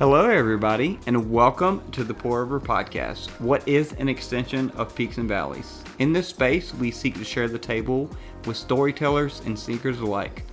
[0.00, 3.28] Hello, everybody, and welcome to the Pour Over Podcast.
[3.38, 5.84] What is an extension of Peaks and Valleys?
[5.98, 8.08] In this space, we seek to share the table
[8.46, 10.46] with storytellers and seekers alike.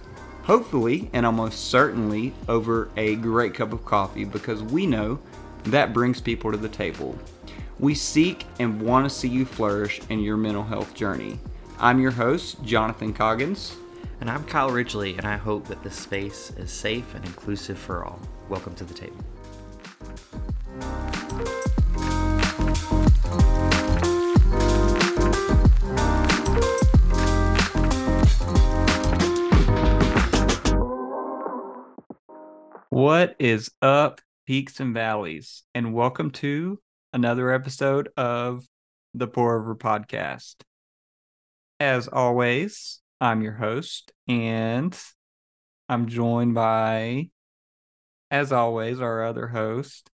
[0.44, 5.18] Hopefully, and almost certainly, over a great cup of coffee because we know
[5.64, 7.18] that brings people to the table.
[7.80, 11.40] We seek and want to see you flourish in your mental health journey.
[11.80, 13.78] I'm your host, Jonathan Coggins.
[14.20, 18.04] And I'm Kyle Ridgely, and I hope that this space is safe and inclusive for
[18.04, 18.20] all.
[18.50, 19.24] Welcome to the table.
[33.08, 35.64] What is up, peaks and valleys?
[35.74, 36.82] And welcome to
[37.14, 38.68] another episode of
[39.14, 40.56] the Pour Over Podcast.
[41.80, 44.94] As always, I'm your host, and
[45.88, 47.30] I'm joined by,
[48.30, 50.10] as always, our other host,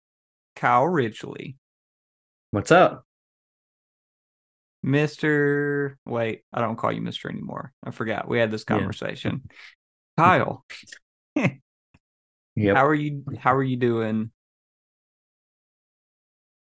[0.54, 1.56] Kyle Ridgely.
[2.50, 3.06] What's up?
[4.84, 5.94] Mr.
[6.04, 7.30] Wait, I don't call you Mr.
[7.30, 7.72] anymore.
[7.82, 8.28] I forgot.
[8.28, 9.48] We had this conversation.
[10.18, 10.22] Yeah.
[10.22, 10.64] Kyle.
[12.56, 12.76] yep.
[12.76, 14.30] How are you how are you doing?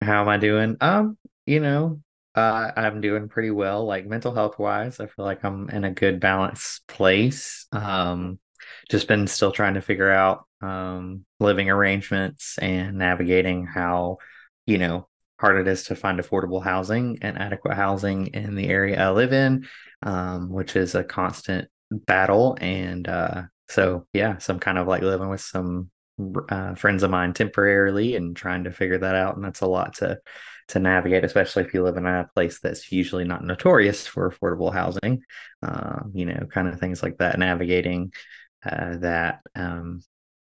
[0.01, 0.77] How am I doing?
[0.81, 2.01] Um, you know,
[2.35, 4.99] uh, I'm doing pretty well, like mental health wise.
[4.99, 7.67] I feel like I'm in a good balanced place.
[7.71, 8.39] Um,
[8.89, 14.17] just been still trying to figure out um, living arrangements and navigating how,
[14.65, 15.07] you know,
[15.39, 19.33] hard it is to find affordable housing and adequate housing in the area I live
[19.33, 19.67] in,
[20.01, 22.57] um, which is a constant battle.
[22.59, 25.89] And uh, so, yeah, so I'm kind of like living with some
[26.49, 29.35] uh, friends of mine temporarily and trying to figure that out.
[29.35, 30.19] And that's a lot to
[30.69, 34.71] to navigate, especially if you live in a place that's usually not notorious for affordable
[34.71, 35.23] housing.
[35.63, 37.39] Uh, you know, kind of things like that.
[37.39, 38.13] Navigating
[38.63, 40.01] uh, that, um,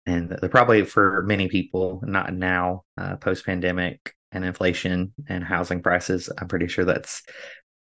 [0.05, 5.81] and the, probably for many people, not now, uh, post pandemic and inflation and housing
[5.81, 6.29] prices.
[6.37, 7.23] I'm pretty sure that's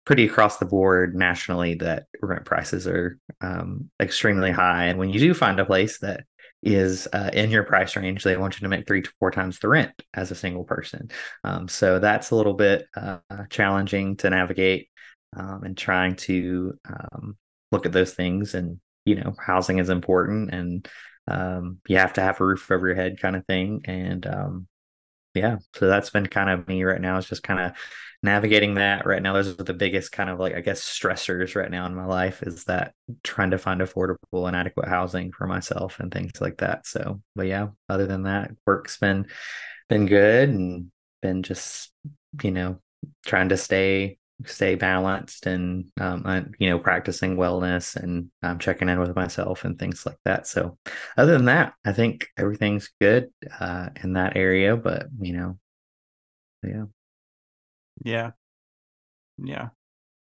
[0.04, 4.84] pretty across the board nationally that rent prices are um, extremely high.
[4.86, 6.24] And when you do find a place that
[6.62, 9.58] is uh, in your price range, they want you to make three to four times
[9.58, 11.10] the rent as a single person.
[11.42, 13.18] Um, so that's a little bit uh,
[13.50, 14.88] challenging to navigate
[15.36, 17.36] um, and trying to um,
[17.72, 18.54] look at those things.
[18.54, 20.88] And, you know, housing is important and
[21.26, 23.82] um, you have to have a roof over your head kind of thing.
[23.86, 24.66] And um,
[25.34, 27.72] yeah, so that's been kind of me right now is just kind of
[28.22, 29.06] navigating that.
[29.06, 31.94] Right now those are the biggest kind of like i guess stressors right now in
[31.94, 36.40] my life is that trying to find affordable and adequate housing for myself and things
[36.40, 39.26] like that so but yeah other than that work's been
[39.88, 40.90] been good and
[41.20, 41.92] been just
[42.42, 42.78] you know
[43.26, 48.98] trying to stay stay balanced and um, you know practicing wellness and um, checking in
[48.98, 50.76] with myself and things like that so
[51.16, 53.30] other than that i think everything's good
[53.60, 55.58] uh, in that area but you know
[56.62, 56.84] yeah
[58.04, 58.32] yeah.
[59.38, 59.70] Yeah.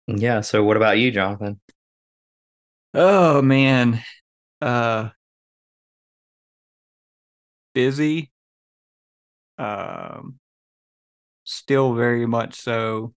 [0.08, 0.42] Yeah.
[0.42, 1.60] So what about you, Jonathan?
[2.94, 4.02] Oh man.
[4.60, 5.10] Uh
[7.74, 8.32] busy.
[9.58, 10.38] Um
[11.44, 13.14] still very much so.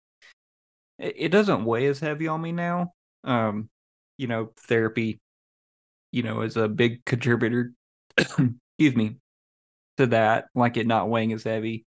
[0.99, 2.93] It, doesn't weigh as heavy on me now.
[3.23, 3.69] Um,
[4.17, 5.19] you know, therapy,
[6.11, 7.73] you know, is a big contributor
[8.17, 9.17] excuse me
[9.97, 11.85] to that, like it not weighing as heavy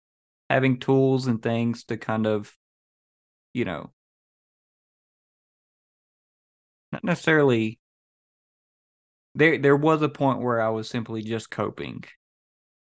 [0.49, 2.53] having tools and things to kind of,
[3.53, 3.91] you know,
[6.91, 7.79] not necessarily
[9.35, 12.03] there there was a point where I was simply just coping,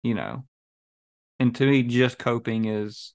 [0.04, 0.46] you know.
[1.40, 3.14] And to me just coping is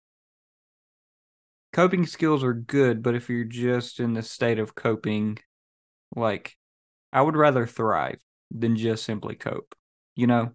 [1.72, 5.38] coping skills are good, but if you're just in the state of coping,
[6.14, 6.56] like
[7.12, 8.20] I would rather thrive
[8.50, 9.74] than just simply cope,
[10.16, 10.52] you know?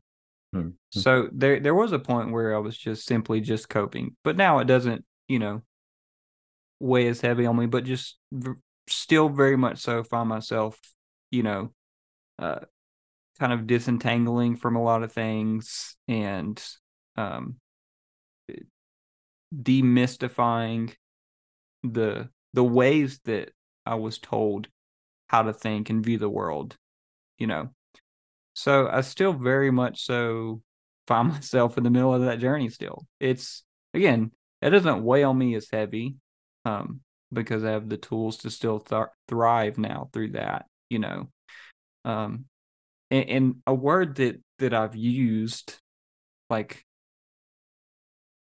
[0.56, 0.69] Mm-hmm.
[0.90, 4.59] So there there was a point where I was just simply just coping, but now
[4.59, 5.63] it doesn't, you know,
[6.79, 8.51] weigh as heavy on me, but just v-
[8.88, 10.80] still very much so find myself,
[11.31, 11.74] you know,
[12.39, 12.59] uh,
[13.39, 16.63] kind of disentangling from a lot of things and
[17.16, 17.56] um,
[19.56, 20.94] demystifying
[21.83, 23.51] the the ways that
[23.85, 24.68] I was told
[25.27, 26.77] how to think and view the world,
[27.38, 27.69] you know.
[28.53, 30.62] So I still very much so
[31.07, 33.06] find myself in the middle of that journey still.
[33.19, 33.63] It's
[33.94, 34.31] again,
[34.62, 36.15] it doesn't weigh on me as heavy
[36.65, 37.01] um,
[37.31, 41.30] because I have the tools to still th- thrive now through that, you know.
[42.06, 42.45] Um,
[43.12, 45.80] and, and a word that that I've used
[46.50, 46.85] like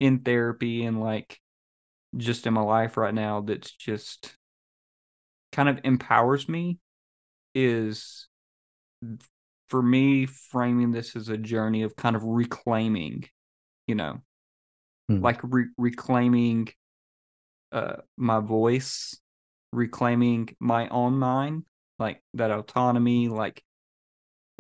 [0.00, 1.38] in therapy and like
[2.16, 4.36] just in my life right now that's just
[5.52, 6.78] kind of empowers me
[7.54, 8.28] is
[9.68, 13.24] for me, framing this as a journey of kind of reclaiming
[13.86, 14.20] you know,
[15.08, 15.20] Hmm.
[15.20, 16.68] like re- reclaiming
[17.72, 19.20] uh, my voice,
[19.72, 21.64] reclaiming my own mind,
[21.98, 23.62] like that autonomy, like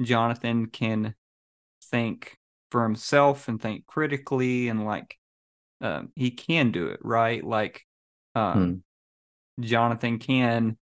[0.02, 1.14] Jonathan can
[1.90, 2.36] think
[2.70, 5.16] for himself and think critically and like
[5.80, 7.82] um, he can do it right like
[8.34, 8.82] um,
[9.60, 10.76] jonathan can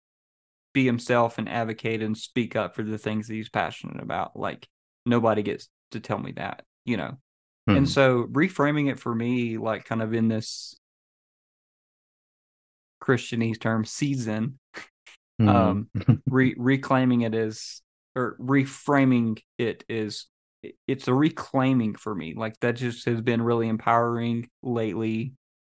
[0.74, 4.68] be himself and advocate and speak up for the things that he's passionate about like
[5.06, 7.18] nobody gets to tell me that you know
[7.68, 7.78] Hmm.
[7.78, 10.76] and so reframing it for me like kind of in this
[13.02, 14.60] christianese term season
[15.40, 15.50] Hmm.
[15.50, 15.90] um
[16.28, 17.82] re- reclaiming it as
[18.16, 20.28] or reframing it is
[20.88, 25.34] it's a reclaiming for me like that just has been really empowering lately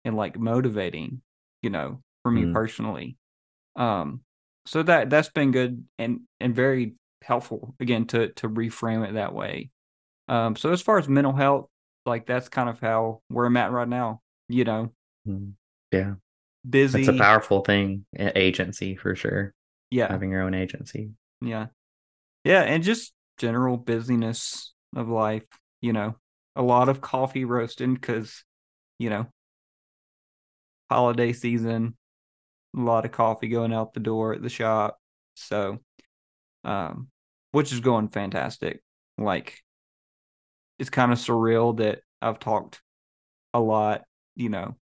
[0.05, 1.21] and like motivating
[1.62, 2.53] you know for me Mm.
[2.53, 3.17] personally
[3.77, 4.21] um
[4.67, 9.35] so that that's been good and and very helpful again to to reframe it that
[9.35, 9.71] way
[10.29, 11.69] um so as far as mental health
[12.06, 14.91] like that's kind of how where i'm at right now you know
[15.26, 15.50] Hmm.
[15.93, 16.15] yeah,
[16.69, 18.06] busy it's a powerful thing.
[18.19, 19.53] Agency for sure.
[19.91, 21.11] yeah Having your own agency.
[21.43, 21.67] Yeah.
[22.43, 22.62] Yeah.
[22.62, 25.46] And just general busyness of life,
[25.81, 26.14] you know,
[26.54, 28.44] a lot of coffee roasting because,
[28.98, 29.26] you know,
[30.90, 31.96] holiday season,
[32.76, 34.98] a lot of coffee going out the door at the shop.
[35.37, 35.78] So,
[36.64, 37.08] um,
[37.52, 38.82] which is going fantastic.
[39.16, 39.58] Like,
[40.78, 42.82] it's kind of surreal that I've talked
[43.54, 44.02] a lot,
[44.37, 44.76] you know,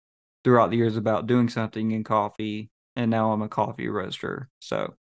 [0.45, 4.49] throughout the years about doing something in coffee, and now I'm a coffee roaster.
[4.61, 4.95] So,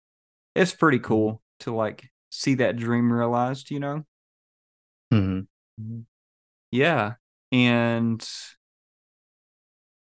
[0.56, 4.06] it's pretty cool to like see that dream realized, you know?
[5.12, 5.48] Mhm.
[6.72, 7.16] Yeah.
[7.52, 8.28] And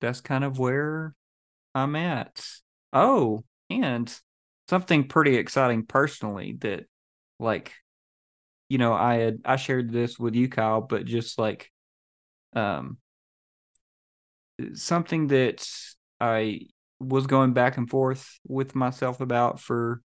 [0.00, 1.14] that's kind of where
[1.74, 2.44] I'm at.
[2.92, 4.12] Oh, and
[4.68, 6.86] something pretty exciting personally that
[7.38, 7.74] like
[8.68, 11.70] you know, I had I shared this with you, Kyle, but just like
[12.54, 12.98] um
[14.74, 15.66] something that
[16.20, 16.62] I
[17.00, 20.02] was going back and forth with myself about for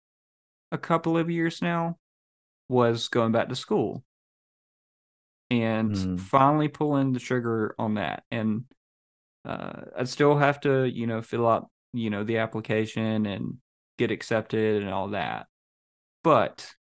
[0.72, 1.98] a couple of years now
[2.72, 4.04] was going back to school
[5.50, 6.18] and Mm.
[6.18, 8.64] finally pulling the trigger on that and
[9.46, 13.58] uh, I'd still have to, you know, fill out, you know, the application and
[13.98, 15.48] get accepted and all that.
[16.24, 16.76] But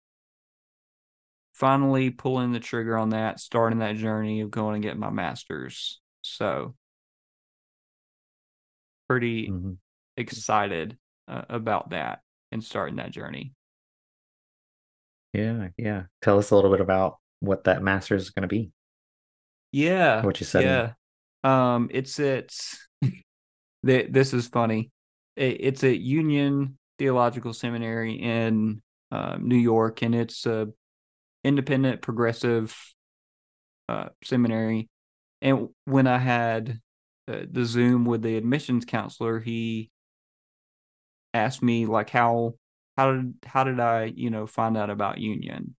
[1.54, 6.00] finally pulling the trigger on that, starting that journey of going and getting my master's.
[6.22, 6.76] So
[9.08, 9.78] pretty Mhm.
[10.16, 10.98] excited
[11.28, 12.20] uh, about that
[12.52, 13.54] and starting that journey.
[15.32, 16.05] Yeah, yeah.
[16.23, 18.71] Tell us a little bit about what that master's is going to be.
[19.73, 20.25] Yeah.
[20.25, 20.65] What you said.
[20.65, 20.93] Yeah.
[21.43, 22.87] Um, it's it's
[23.87, 24.91] th- this is funny.
[25.37, 30.69] It, it's at Union Theological Seminary in um, New York, and it's a
[31.44, 32.77] independent progressive
[33.88, 34.88] uh, seminary.
[35.41, 36.81] And when I had
[37.27, 39.91] uh, the Zoom with the admissions counselor, he
[41.32, 42.55] asked me like how
[43.00, 45.75] how did how did I you know find out about Union,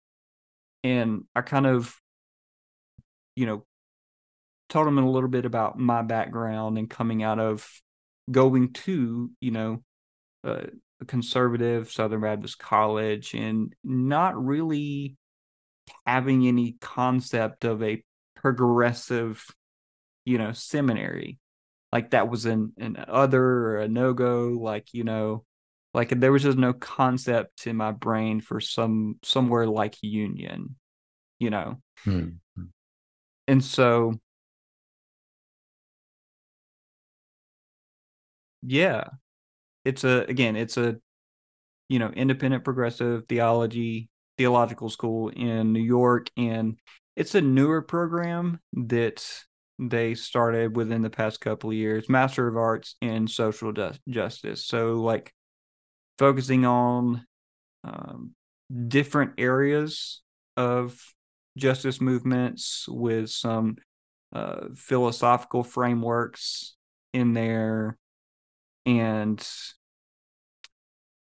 [0.84, 1.96] and I kind of
[3.36, 3.66] you know
[4.70, 7.70] told him a little bit about my background and coming out of
[8.32, 9.84] going to you know
[10.44, 10.66] a
[11.08, 15.16] conservative Southern Baptist college and not really
[16.08, 18.04] having any concept of a
[18.36, 19.46] progressive
[20.26, 21.38] you know seminary.
[21.92, 25.46] Like that was an an other or a no go like you know
[25.94, 30.76] like there was just no concept in my brain for some somewhere like union
[31.40, 31.82] you know?
[32.04, 32.30] Hmm.
[33.48, 34.14] and so
[38.62, 39.06] yeah.
[39.84, 40.98] It's a again it's a
[41.90, 46.78] you know independent progressive theology theological school in new york and
[47.16, 49.28] it's a newer program that
[49.80, 53.74] they started within the past couple of years master of arts in social
[54.08, 54.66] justice.
[54.66, 55.34] So like
[56.22, 57.26] focusing on
[57.84, 58.36] um,
[58.88, 60.22] different areas
[60.56, 60.96] of
[61.58, 63.76] justice movements with some
[64.32, 66.76] uh, philosophical frameworks
[67.12, 67.98] in there
[68.86, 69.50] and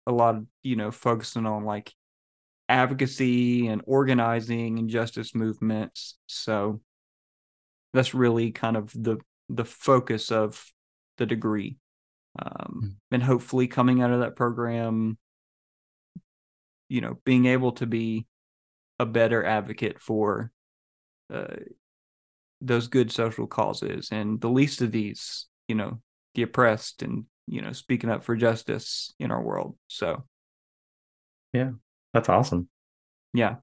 [0.07, 1.93] a lot of you know focusing on like
[2.71, 6.17] advocacy and organizing and justice movements.
[6.29, 6.81] So
[7.93, 9.19] that's really kind of the
[9.51, 10.65] the focus of
[11.19, 11.77] the degree
[12.39, 12.95] um, Mm.
[13.13, 15.19] and hopefully coming out of that program
[16.89, 18.27] you know being able to be
[18.99, 20.51] a better advocate for
[21.33, 21.57] uh,
[22.61, 26.01] those good social causes and the least of these you know
[26.35, 30.25] the oppressed and you know speaking up for justice in our world so
[31.53, 31.71] Yeah,
[32.13, 32.69] that's awesome.
[33.33, 33.57] yeah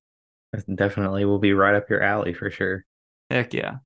[0.53, 2.85] That definitely will be right up your alley for sure.
[3.29, 3.77] heck yeah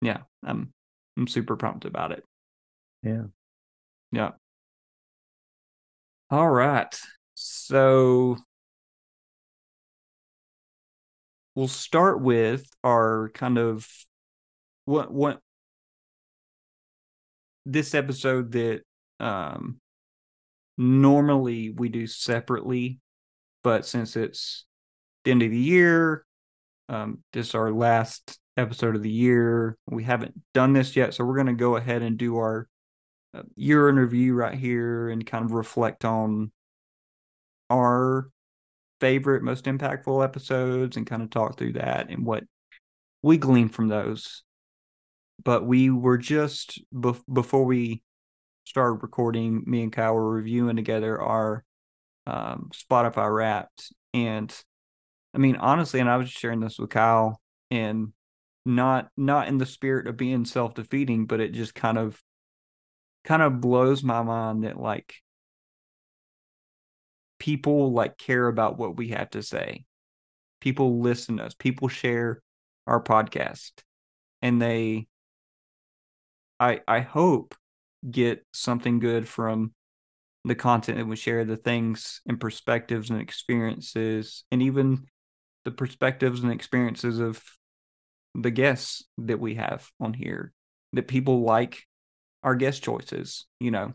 [0.00, 0.72] yeah I'm
[1.16, 2.24] I'm super pumped about it.
[3.02, 3.24] Yeah.
[4.12, 4.32] Yeah.
[6.30, 6.94] All right.
[7.34, 8.36] So
[11.54, 13.86] we'll start with our kind of
[14.84, 15.40] what what
[17.66, 18.82] this episode that
[19.20, 19.78] um
[20.76, 22.98] normally we do separately
[23.62, 24.64] but since it's
[25.24, 26.24] the end of the year
[26.88, 31.24] um this is our last episode of the year we haven't done this yet so
[31.24, 32.66] we're going to go ahead and do our
[33.56, 36.52] year in review right here and kind of reflect on
[37.70, 38.30] our
[39.00, 42.44] favorite, most impactful episodes and kind of talk through that and what
[43.22, 44.42] we gleaned from those.
[45.44, 48.02] But we were just bef- before we
[48.64, 51.64] started recording, me and Kyle were reviewing together our
[52.26, 54.54] um, Spotify Wrapped, and
[55.34, 58.12] I mean honestly, and I was sharing this with Kyle, and
[58.64, 62.22] not not in the spirit of being self defeating, but it just kind of
[63.24, 65.14] kind of blows my mind that like
[67.38, 69.84] people like care about what we have to say.
[70.60, 71.54] People listen to us.
[71.54, 72.40] People share
[72.86, 73.72] our podcast.
[74.40, 75.06] And they
[76.60, 77.54] I I hope
[78.08, 79.72] get something good from
[80.44, 85.06] the content that we share, the things and perspectives and experiences, and even
[85.64, 87.42] the perspectives and experiences of
[88.34, 90.52] the guests that we have on here.
[90.92, 91.84] That people like
[92.42, 93.94] our guest choices, you know.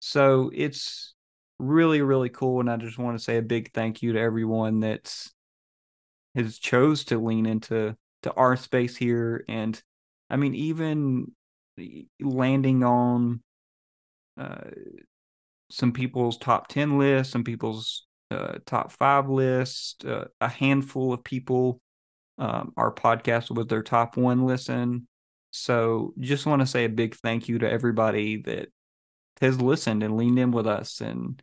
[0.00, 1.14] So it's
[1.60, 4.80] really really cool and i just want to say a big thank you to everyone
[4.80, 5.32] that's
[6.34, 9.82] has chose to lean into to our space here and
[10.30, 11.30] i mean even
[12.20, 13.42] landing on
[14.38, 14.70] uh,
[15.70, 21.22] some people's top 10 lists some people's uh, top five list uh, a handful of
[21.24, 21.80] people
[22.38, 25.06] um, our podcast was their top one listen
[25.50, 28.68] so just want to say a big thank you to everybody that
[29.40, 31.42] has listened and leaned in with us and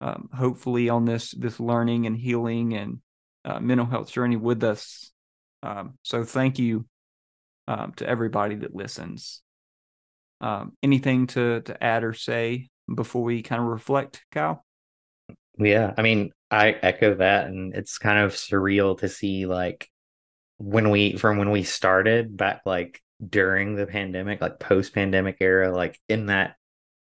[0.00, 2.98] um, hopefully on this this learning and healing and
[3.44, 5.12] uh, mental health journey with us.
[5.62, 6.86] Um, so thank you
[7.68, 9.42] um, to everybody that listens.
[10.40, 14.64] Um, anything to to add or say before we kind of reflect, Kyle?
[15.58, 19.88] Yeah, I mean, I echo that, and it's kind of surreal to see like
[20.58, 25.70] when we from when we started back like during the pandemic, like post pandemic era,
[25.70, 26.56] like in that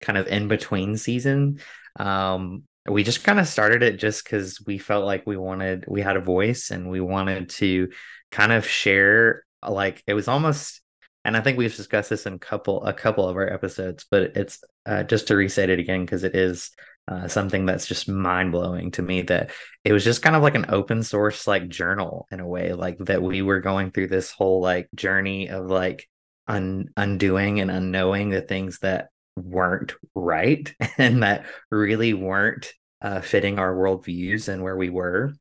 [0.01, 1.59] kind of in between season.
[1.97, 6.01] Um we just kind of started it just because we felt like we wanted we
[6.01, 7.89] had a voice and we wanted to
[8.31, 10.81] kind of share like it was almost
[11.23, 14.63] and i think we've discussed this in couple a couple of our episodes but it's
[14.85, 16.71] uh, just to reset it again because it is
[17.07, 19.51] uh, something that's just mind blowing to me that
[19.83, 22.97] it was just kind of like an open source like journal in a way like
[22.97, 26.07] that we were going through this whole like journey of like
[26.47, 33.59] un- undoing and unknowing the things that weren't right and that really weren't uh, fitting
[33.59, 35.33] our worldviews and where we were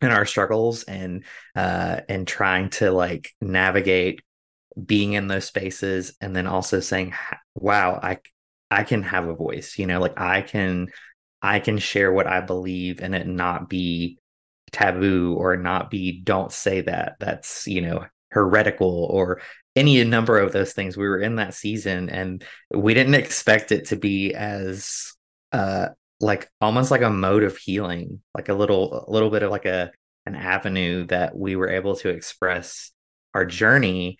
[0.00, 4.20] and our struggles and uh, and trying to like navigate
[4.84, 7.14] being in those spaces and then also saying
[7.54, 8.18] wow i
[8.70, 10.88] i can have a voice you know like i can
[11.42, 14.18] i can share what i believe and it not be
[14.72, 19.40] taboo or not be don't say that that's you know heretical or
[19.76, 20.96] any number of those things.
[20.96, 25.14] We were in that season and we didn't expect it to be as
[25.52, 25.88] uh
[26.20, 29.66] like almost like a mode of healing, like a little a little bit of like
[29.66, 29.92] a
[30.26, 32.92] an avenue that we were able to express
[33.34, 34.18] our journey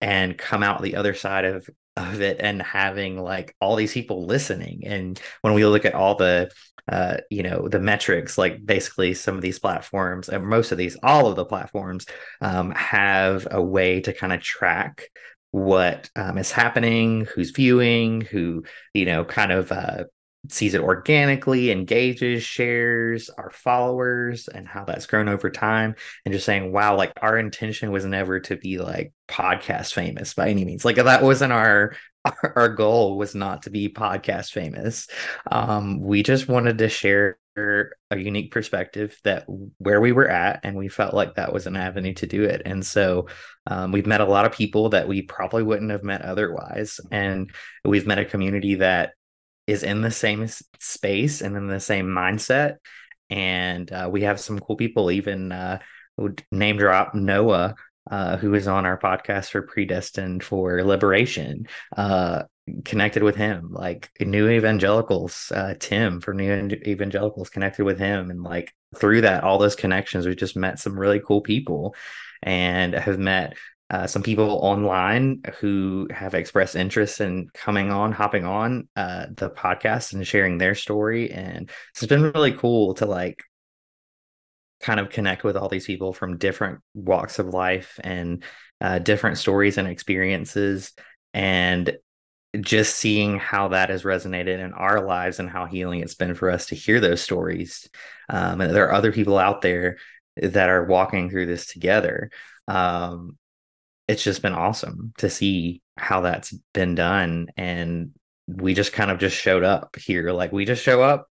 [0.00, 4.26] and come out the other side of of it and having like all these people
[4.26, 4.82] listening.
[4.86, 6.50] And when we look at all the
[6.86, 10.98] uh you know the metrics like basically some of these platforms and most of these
[11.02, 12.04] all of the platforms
[12.42, 15.08] um, have a way to kind of track
[15.50, 20.04] what um, is happening who's viewing who you know kind of uh
[20.48, 25.94] sees it organically, engages, shares our followers and how that's grown over time.
[26.24, 30.50] And just saying, wow, like our intention was never to be like podcast famous by
[30.50, 30.84] any means.
[30.84, 31.94] Like that wasn't our
[32.56, 35.08] our goal was not to be podcast famous.
[35.50, 39.44] Um, we just wanted to share a unique perspective that
[39.78, 42.62] where we were at, and we felt like that was an avenue to do it.
[42.64, 43.28] And so
[43.66, 47.50] um, we've met a lot of people that we probably wouldn't have met otherwise, and
[47.84, 49.12] we've met a community that
[49.66, 50.46] is in the same
[50.78, 52.76] space and in the same mindset.
[53.30, 55.78] And uh, we have some cool people, even uh,
[56.52, 57.74] name drop Noah,
[58.10, 61.66] uh, who is on our podcast for Predestined for Liberation.
[61.96, 62.42] Uh,
[62.84, 68.30] connected with him, like New Evangelicals, uh, Tim for New Evangelicals connected with him.
[68.30, 71.94] And like through that, all those connections, we just met some really cool people
[72.42, 73.56] and have met
[73.94, 79.48] uh, some people online who have expressed interest in coming on, hopping on uh, the
[79.48, 81.30] podcast and sharing their story.
[81.30, 83.44] And it's been really cool to like
[84.80, 88.42] kind of connect with all these people from different walks of life and
[88.80, 90.92] uh, different stories and experiences.
[91.32, 91.96] And
[92.60, 96.50] just seeing how that has resonated in our lives and how healing it's been for
[96.50, 97.88] us to hear those stories.
[98.28, 99.98] Um, and there are other people out there
[100.34, 102.32] that are walking through this together.
[102.66, 103.38] Um,
[104.08, 107.48] it's just been awesome to see how that's been done.
[107.56, 108.12] And
[108.46, 110.32] we just kind of just showed up here.
[110.32, 111.28] Like we just show up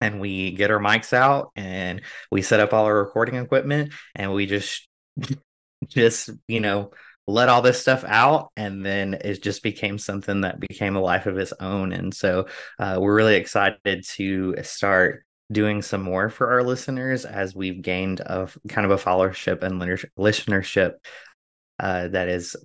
[0.00, 4.32] and we get our mics out and we set up all our recording equipment and
[4.32, 4.86] we just,
[5.88, 6.90] just, you know,
[7.26, 11.24] let all this stuff out and then it just became something that became a life
[11.24, 12.46] of its own and so
[12.78, 18.20] uh, we're really excited to start doing some more for our listeners as we've gained
[18.20, 19.80] a kind of a followership and
[20.18, 20.94] listenership
[21.78, 22.56] uh, that is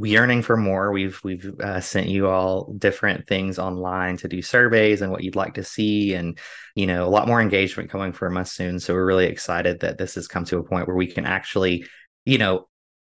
[0.00, 0.92] yearning for more.
[0.92, 5.36] We've we've uh, sent you all different things online to do surveys and what you'd
[5.36, 6.38] like to see, and
[6.74, 8.80] you know a lot more engagement coming from us soon.
[8.80, 11.86] So we're really excited that this has come to a point where we can actually,
[12.24, 12.68] you know,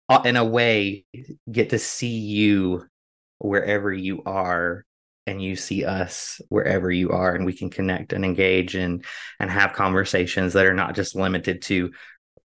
[0.09, 1.05] uh, in a way
[1.51, 2.85] get to see you
[3.39, 4.85] wherever you are
[5.25, 9.05] and you see us wherever you are and we can connect and engage and
[9.39, 11.91] and have conversations that are not just limited to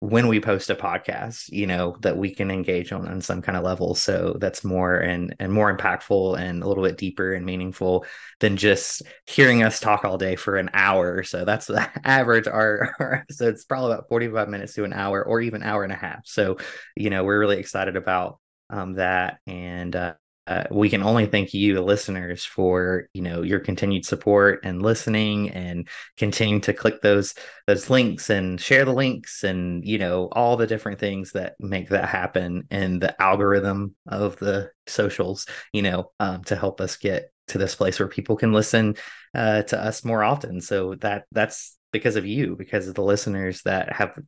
[0.01, 3.57] when we post a podcast you know that we can engage on on some kind
[3.57, 3.95] of level.
[3.95, 8.05] So that's more and and more impactful and a little bit deeper and meaningful
[8.41, 11.17] than just hearing us talk all day for an hour.
[11.17, 15.25] Or so that's the average our, our episodes probably about 45 minutes to an hour
[15.25, 16.27] or even hour and a half.
[16.27, 16.59] So
[16.95, 18.39] you know we're really excited about
[18.69, 20.15] um, that and uh,
[20.47, 24.83] uh, we can only thank you, the listeners, for you know your continued support and
[24.83, 27.35] listening, and continuing to click those
[27.67, 31.89] those links and share the links, and you know all the different things that make
[31.89, 37.33] that happen, and the algorithm of the socials, you know, um, to help us get
[37.49, 38.95] to this place where people can listen
[39.35, 40.61] uh, to us more often.
[40.61, 44.19] So that that's because of you, because of the listeners that have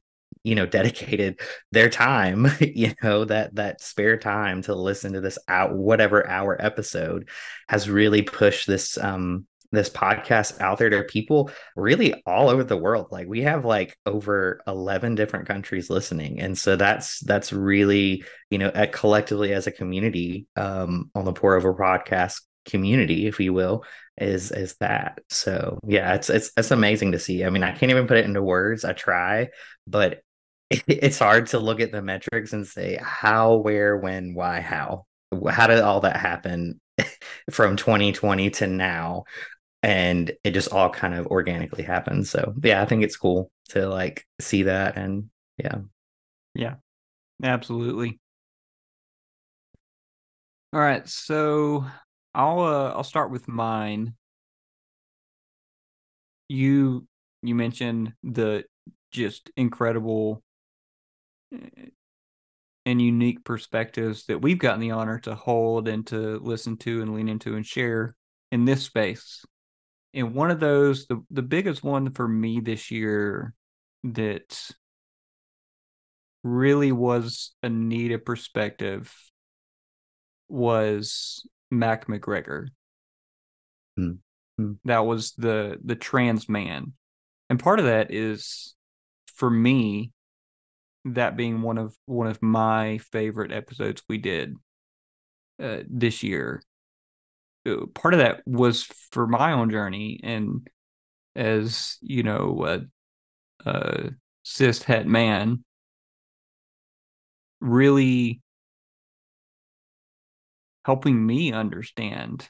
[0.44, 1.40] you know dedicated
[1.72, 6.56] their time you know that that spare time to listen to this out whatever hour
[6.60, 7.28] episode
[7.68, 12.76] has really pushed this um this podcast out there to people really all over the
[12.76, 13.08] world.
[13.10, 18.58] Like we have like over 11 different countries listening and so that's that's really you
[18.58, 23.84] know collectively as a community um on the pour over podcast community if you will
[24.16, 25.20] is is that.
[25.28, 27.44] So yeah it's it's it's amazing to see.
[27.44, 28.84] I mean i can't even put it into words.
[28.84, 29.50] I try
[29.86, 30.20] but
[30.86, 35.06] it's hard to look at the metrics and say how, where, when, why, how.
[35.50, 36.80] How did all that happen
[37.50, 39.24] from 2020 to now?
[39.82, 42.26] And it just all kind of organically happened.
[42.26, 45.78] So yeah, I think it's cool to like see that and yeah.
[46.54, 46.74] Yeah.
[47.42, 48.18] Absolutely.
[50.72, 51.86] All right, so
[52.34, 54.14] I'll uh, I'll start with mine.
[56.48, 57.06] You
[57.42, 58.64] you mentioned the
[59.10, 60.42] just incredible
[61.52, 67.14] and unique perspectives that we've gotten the honor to hold and to listen to and
[67.14, 68.14] lean into and share
[68.50, 69.44] in this space.
[70.14, 73.52] And one of those, the, the biggest one for me this year
[74.04, 74.70] that
[76.42, 79.14] really was a needed perspective
[80.48, 82.68] was Mac McGregor.
[83.98, 84.72] Mm-hmm.
[84.86, 86.94] That was the the trans man.
[87.50, 88.74] And part of that is
[89.36, 90.12] for me
[91.14, 94.56] that being one of one of my favorite episodes we did
[95.62, 96.62] uh, this year.
[97.66, 100.68] Uh, part of that was for my own journey, and
[101.36, 102.64] as you know,
[103.66, 104.10] a, a
[104.42, 105.64] cis het man,
[107.60, 108.40] really
[110.84, 112.48] helping me understand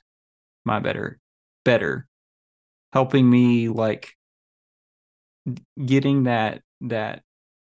[0.64, 1.18] my better
[1.64, 2.06] better
[2.92, 4.14] helping me like
[5.84, 7.22] getting that that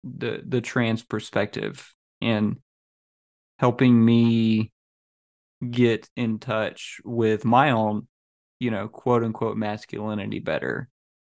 [0.05, 2.59] the the trans perspective and
[3.59, 4.73] helping me
[5.71, 8.07] get in touch with my own
[8.61, 10.89] you know quote unquote masculinity better.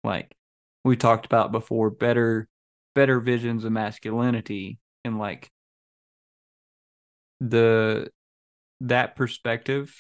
[0.04, 0.36] Like
[0.84, 2.48] we talked about before better
[2.96, 5.50] better visions of masculinity and like
[7.40, 8.10] the
[8.82, 9.94] that perspective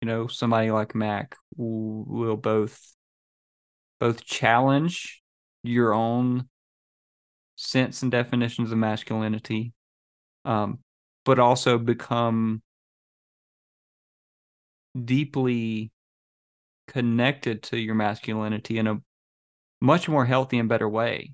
[0.00, 2.94] you know somebody like mac will, both
[4.00, 5.22] both challenge
[5.62, 6.48] your own
[7.62, 9.72] sense and definitions of masculinity,
[10.44, 10.80] um,
[11.24, 12.60] but also become
[15.04, 15.92] deeply
[16.88, 19.00] connected to your masculinity in a
[19.80, 21.32] much more healthy and better way.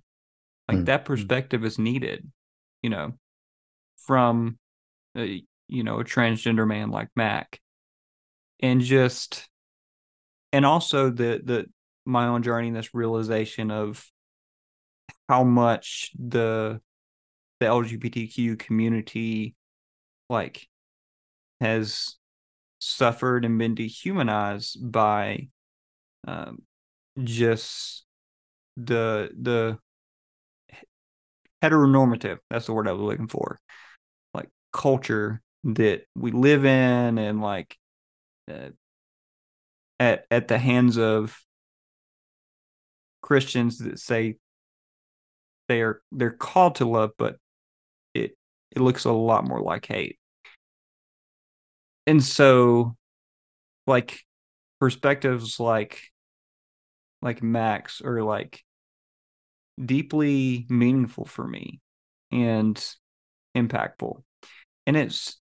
[0.69, 0.85] Like mm-hmm.
[0.85, 2.31] that perspective is needed,
[2.83, 3.15] you know,
[3.97, 4.59] from
[5.17, 7.59] a, you know, a transgender man like Mac.
[8.61, 9.49] And just
[10.53, 11.67] and also the the
[12.05, 14.05] my own journey this realization of
[15.29, 16.81] how much the
[17.61, 19.55] the LGBTQ community
[20.29, 20.69] like
[21.61, 22.17] has
[22.81, 25.49] suffered and been dehumanized by
[26.27, 26.63] um,
[27.23, 28.05] just
[28.77, 29.79] the the
[31.63, 33.59] heteronormative that's the word i was looking for
[34.33, 37.77] like culture that we live in and like
[38.49, 38.69] uh,
[39.99, 41.37] at at the hands of
[43.21, 44.37] christians that say
[45.69, 47.37] they are they're called to love but
[48.15, 48.33] it
[48.71, 50.19] it looks a lot more like hate.
[52.07, 52.97] And so
[53.87, 54.21] like
[54.81, 56.01] perspectives like
[57.21, 58.63] like Mac's are like
[59.83, 61.81] deeply meaningful for me
[62.31, 62.77] and
[63.57, 64.23] impactful.
[64.87, 65.39] And it's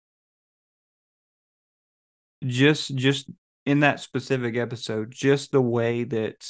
[2.44, 3.30] just just
[3.66, 6.48] in that specific episode just the way that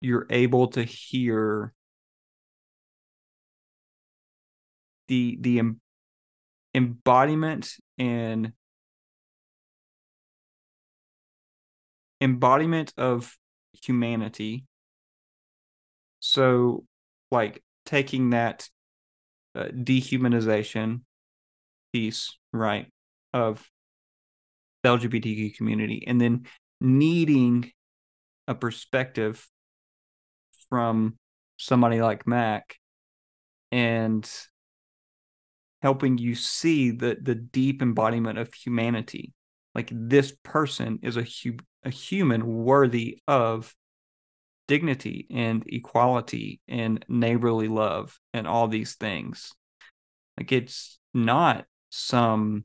[0.00, 1.72] you're able to hear
[5.08, 5.80] the the em-
[6.74, 8.52] embodiment and
[12.20, 13.36] embodiment of
[13.84, 14.64] humanity.
[16.20, 16.84] So
[17.30, 18.68] like taking that
[19.54, 21.00] uh, dehumanization
[21.92, 22.86] piece right
[23.32, 23.66] of
[24.82, 26.46] the lgbtq community and then
[26.80, 27.70] needing
[28.48, 29.48] a perspective
[30.68, 31.16] from
[31.56, 32.76] somebody like mac
[33.72, 34.30] and
[35.82, 39.32] helping you see the the deep embodiment of humanity.
[39.74, 43.74] Like this person is a hu- a human worthy of
[44.68, 49.52] dignity and equality and neighborly love and all these things.
[50.38, 52.64] Like it's not some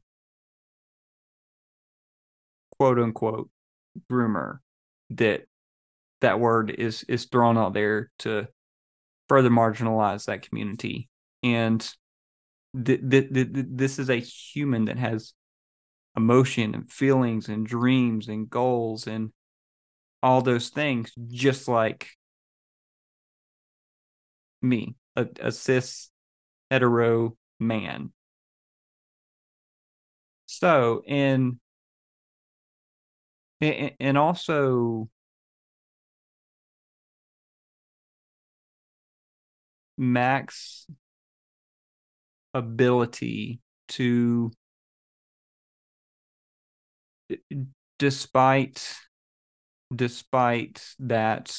[2.77, 3.49] quote unquote
[4.11, 4.59] groomer
[5.11, 5.43] that
[6.21, 8.47] that word is is thrown out there to
[9.27, 11.09] further marginalize that community.
[11.43, 11.87] And
[12.73, 15.33] th- th- th- this is a human that has
[16.15, 19.31] emotion and feelings and dreams and goals and
[20.21, 22.09] all those things just like
[24.61, 26.09] me a, a cis
[26.69, 28.11] hetero man.
[30.45, 31.59] So and
[33.61, 35.09] and also
[39.97, 40.87] Mac's
[42.53, 44.51] ability to
[47.99, 48.95] despite
[49.93, 51.55] despite that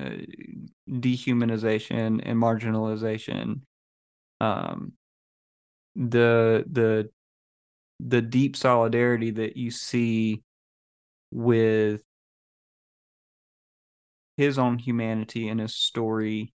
[0.00, 0.10] uh,
[0.88, 3.60] dehumanization and marginalization
[4.40, 4.92] um
[5.96, 7.10] the the
[8.00, 10.42] the deep solidarity that you see
[11.32, 12.02] with
[14.36, 16.52] his own humanity and his story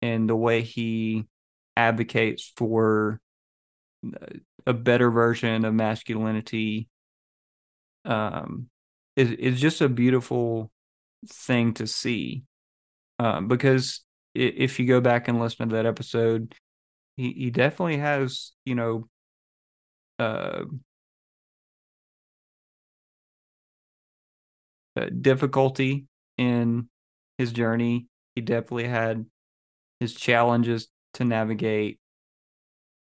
[0.00, 1.26] and the way he
[1.78, 3.20] advocates for
[4.66, 6.88] a better version of masculinity
[8.04, 8.68] um
[9.16, 10.70] is is just a beautiful
[11.26, 12.44] thing to see.
[13.18, 16.54] Um because if you go back and listen to that episode
[17.16, 19.08] he he definitely has you know
[20.18, 20.64] uh,
[24.96, 26.88] uh difficulty in
[27.38, 28.06] his journey.
[28.34, 29.26] He definitely had
[30.00, 30.88] his challenges
[31.18, 32.00] to navigate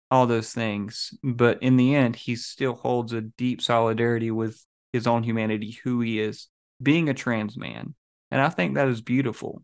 [0.09, 1.13] all those things.
[1.23, 6.01] But in the end, he still holds a deep solidarity with his own humanity, who
[6.01, 6.47] he is,
[6.81, 7.95] being a trans man.
[8.29, 9.63] And I think that is beautiful.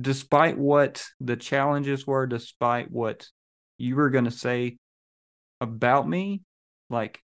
[0.00, 3.26] Despite what the challenges were, despite what
[3.78, 4.78] you were going to say
[5.60, 6.42] about me,
[6.88, 7.20] like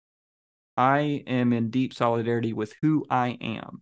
[0.78, 3.82] I am in deep solidarity with who I am.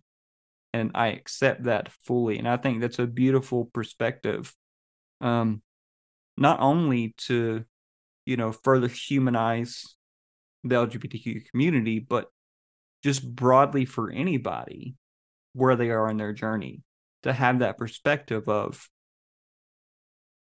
[0.74, 2.38] And I accept that fully.
[2.38, 4.54] And I think that's a beautiful perspective.
[5.20, 5.60] Um,
[6.36, 7.64] not only to
[8.24, 9.96] you know, further humanize
[10.64, 12.28] the LGBTQ community, but
[13.02, 14.94] just broadly for anybody
[15.54, 16.82] where they are in their journey
[17.24, 18.88] to have that perspective of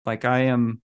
[0.05, 0.81] like I am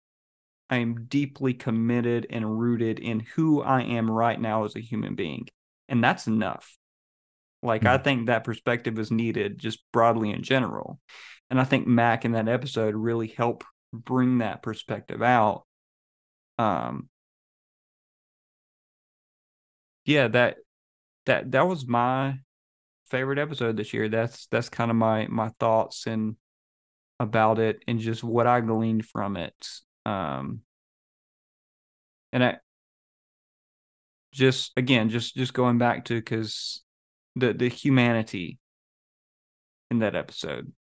[0.68, 5.16] I am deeply committed and rooted in who I am right now as a human
[5.16, 5.48] being.
[5.88, 6.76] And that's enough.
[7.60, 7.88] Like mm-hmm.
[7.88, 8.04] I hmm.
[8.04, 11.00] think that perspective is needed just broadly in general.
[11.50, 15.64] And I think Mac in that episode really helped bring that perspective out
[16.58, 17.08] um
[20.04, 20.56] yeah that
[21.26, 22.38] that that was my
[23.10, 26.36] favorite episode this year that's that's kind of my my thoughts and
[27.18, 29.66] about it and just what i gleaned from it
[30.06, 30.60] um
[32.32, 32.56] and i
[34.32, 36.82] just again, just just going back to because
[37.36, 38.58] the the humanity
[39.90, 40.72] in that episode,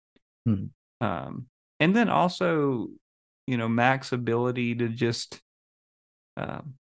[0.44, 0.66] Hmm.
[1.00, 1.46] um,
[1.80, 2.88] and then also,
[3.46, 5.40] you know, Mac's ability to just
[6.36, 6.74] um,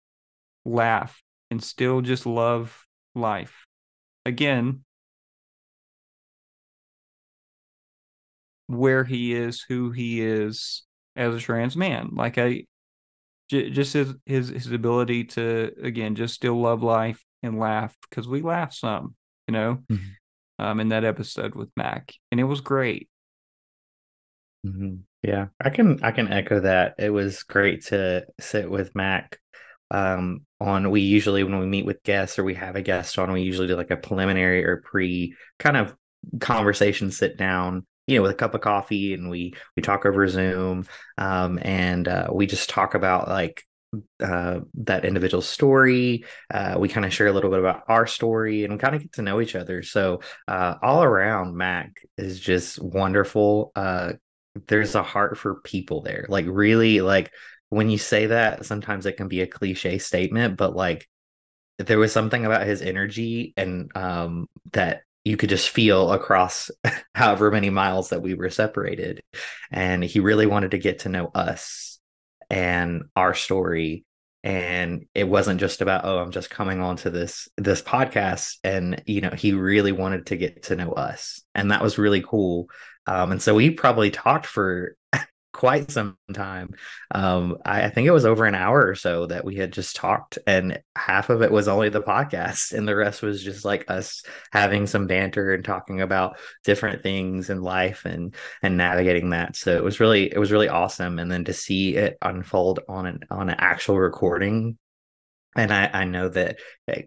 [0.65, 3.65] laugh and still just love life.
[4.25, 4.83] Again,
[8.67, 10.83] where he is, who he is
[11.15, 12.09] as a trans man.
[12.13, 12.65] Like I,
[13.49, 18.27] j- just his his his ability to again just still love life and laugh because
[18.27, 19.15] we laughed some,
[19.47, 19.99] you know, Mhm.
[20.59, 23.09] um, in that episode with Mac, and it was great.
[24.65, 25.01] Mhm.
[25.23, 26.95] Yeah, I can I can echo that.
[26.99, 29.39] It was great to sit with Mac.
[29.89, 33.31] Um, on we usually when we meet with guests or we have a guest on,
[33.31, 35.95] we usually do like a preliminary or pre kind of
[36.39, 40.27] conversation sit down, you know, with a cup of coffee and we we talk over
[40.27, 40.85] Zoom.
[41.17, 43.63] Um, and uh, we just talk about like
[44.21, 46.25] uh, that individual story.
[46.53, 49.13] Uh, we kind of share a little bit about our story and kind of get
[49.13, 49.83] to know each other.
[49.83, 53.71] So uh, all around, Mac is just wonderful.
[54.67, 56.25] There's a heart for people there.
[56.29, 57.31] Like really, like
[57.69, 61.07] when you say that, sometimes it can be a cliche statement, but like
[61.79, 66.71] there was something about his energy and um, that you could just feel across
[67.15, 69.21] however many miles that we were separated.
[69.71, 71.99] And he really wanted to get to know us
[72.49, 74.05] and our story
[74.43, 79.01] and it wasn't just about oh i'm just coming on to this this podcast and
[79.05, 82.69] you know he really wanted to get to know us and that was really cool
[83.07, 84.95] um, and so we probably talked for
[85.53, 86.75] quite some time.
[87.09, 89.95] Um, I, I think it was over an hour or so that we had just
[89.95, 93.89] talked and half of it was only the podcast and the rest was just like
[93.89, 99.55] us having some banter and talking about different things in life and and navigating that.
[99.55, 101.17] So it was really it was really awesome.
[101.17, 104.77] And then to see it unfold on an on an actual recording
[105.57, 107.03] and I, I know that eh,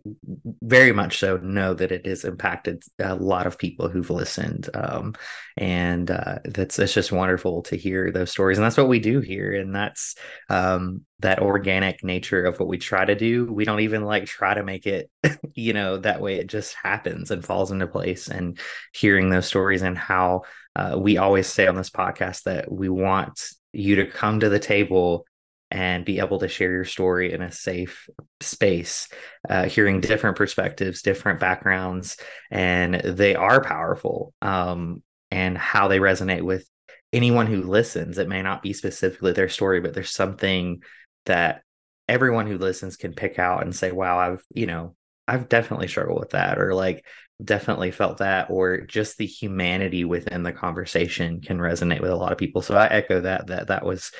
[0.62, 5.14] very much so know that it has impacted a lot of people who've listened um,
[5.56, 9.20] and uh, that's it's just wonderful to hear those stories and that's what we do
[9.20, 10.16] here and that's
[10.48, 13.44] um, that organic nature of what we try to do.
[13.44, 15.10] We don't even like try to make it
[15.54, 16.36] you know that way.
[16.36, 18.58] It just happens and falls into place and
[18.92, 20.42] hearing those stories and how
[20.76, 24.58] uh, we always say on this podcast that we want you to come to the
[24.58, 25.26] table
[25.70, 28.08] and be able to share your story in a safe
[28.40, 29.08] space,
[29.48, 32.16] uh, hearing different perspectives, different backgrounds,
[32.50, 34.34] and they are powerful.
[34.42, 35.02] Um,
[35.32, 36.68] and how they resonate with
[37.12, 38.18] anyone who listens.
[38.18, 40.82] It may not be specifically their story, but there's something
[41.26, 41.62] that
[42.08, 44.96] everyone who listens can pick out and say, wow, I've, you know,
[45.28, 47.06] I've definitely struggled with that, or like
[47.42, 52.32] definitely felt that, or just the humanity within the conversation can resonate with a lot
[52.32, 52.60] of people.
[52.60, 54.10] So I echo that, that that was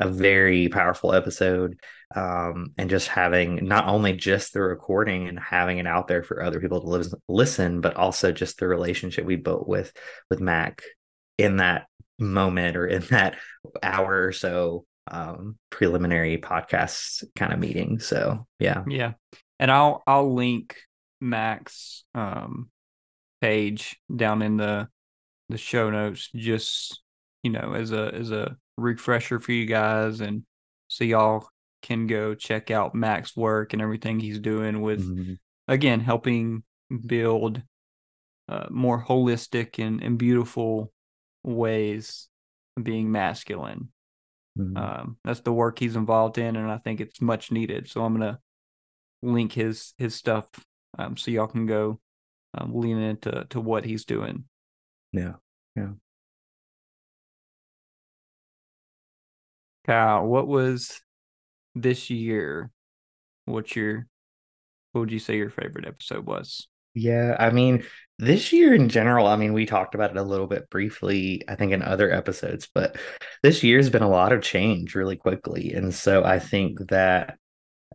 [0.00, 1.78] a very powerful episode
[2.16, 6.42] um, and just having not only just the recording and having it out there for
[6.42, 9.92] other people to listen but also just the relationship we built with
[10.28, 10.82] with mac
[11.38, 11.86] in that
[12.18, 13.36] moment or in that
[13.82, 17.98] hour or so um, preliminary podcast kind of meeting.
[17.98, 18.84] So yeah.
[18.86, 19.12] Yeah,
[19.58, 20.76] and I'll I'll link
[21.20, 22.70] Mac's um,
[23.40, 24.88] page down in the
[25.48, 27.00] the show notes, just
[27.42, 30.44] you know, as a as a refresher for you guys, and
[30.88, 31.48] so y'all
[31.82, 35.38] can go check out Mac's work and everything he's doing with Mhm.
[35.68, 36.62] again helping
[37.06, 37.62] build
[38.48, 40.92] uh, more holistic and, and beautiful
[41.44, 42.28] ways
[42.76, 43.92] of being masculine.
[44.58, 44.76] Mhm.
[44.76, 47.88] Um, that's the work he's involved in, and I think it's much needed.
[47.88, 48.40] So I'm gonna
[49.22, 50.48] link his his stuff
[50.98, 52.00] um, so y'all can go
[52.54, 54.44] um, lean into to what he's doing.
[55.12, 55.34] Yeah,
[55.76, 55.92] yeah
[59.86, 61.00] Kyle, what was
[61.74, 62.70] this year?
[63.44, 64.06] What's your
[64.92, 66.66] what would you say your favorite episode was?
[66.94, 67.84] Yeah, I mean,
[68.18, 71.54] this year in general, I mean, we talked about it a little bit briefly, I
[71.54, 72.96] think in other episodes, but
[73.44, 75.72] this year's been a lot of change really quickly.
[75.72, 77.36] And so I think that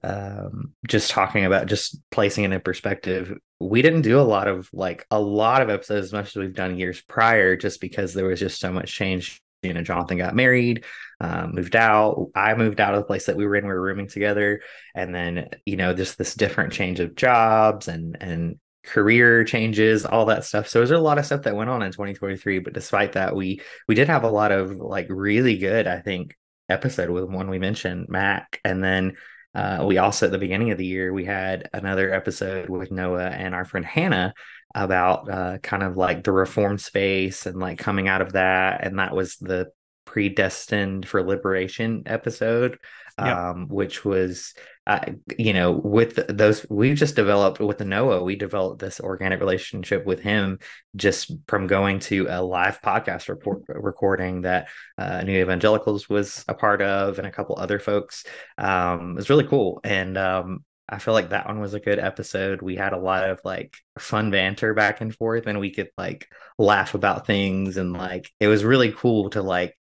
[0.03, 4.69] um just talking about just placing it in perspective, we didn't do a lot of
[4.73, 8.25] like a lot of episodes as much as we've done years prior, just because there
[8.25, 9.41] was just so much change.
[9.63, 10.85] Know, Jonathan got married,
[11.19, 12.29] um, moved out.
[12.35, 13.65] I moved out of the place that we were in.
[13.65, 14.61] We were rooming together,
[14.93, 20.27] and then you know, just this different change of jobs and and career changes, all
[20.27, 20.67] that stuff.
[20.67, 22.59] So there's a lot of stuff that went on in 2023.
[22.59, 26.35] But despite that, we we did have a lot of like really good, I think,
[26.69, 29.15] episode with one we mentioned, Mac, and then
[29.55, 33.29] uh, we also at the beginning of the year we had another episode with Noah
[33.29, 34.33] and our friend Hannah
[34.75, 38.99] about uh, kind of like the reform space and like coming out of that, and
[38.99, 39.71] that was the
[40.05, 42.77] predestined for liberation episode
[43.17, 43.37] Yep.
[43.37, 44.53] um, which was
[44.87, 49.39] I, you know, with those, we've just developed with the Noah, we developed this organic
[49.39, 50.59] relationship with him
[50.95, 56.53] just from going to a live podcast report recording that uh, New Evangelicals was a
[56.53, 58.25] part of, and a couple other folks.
[58.57, 61.99] Um, it was really cool, and um, I feel like that one was a good
[61.99, 62.61] episode.
[62.61, 66.27] We had a lot of like fun banter back and forth, and we could like
[66.57, 69.77] laugh about things, and like it was really cool to like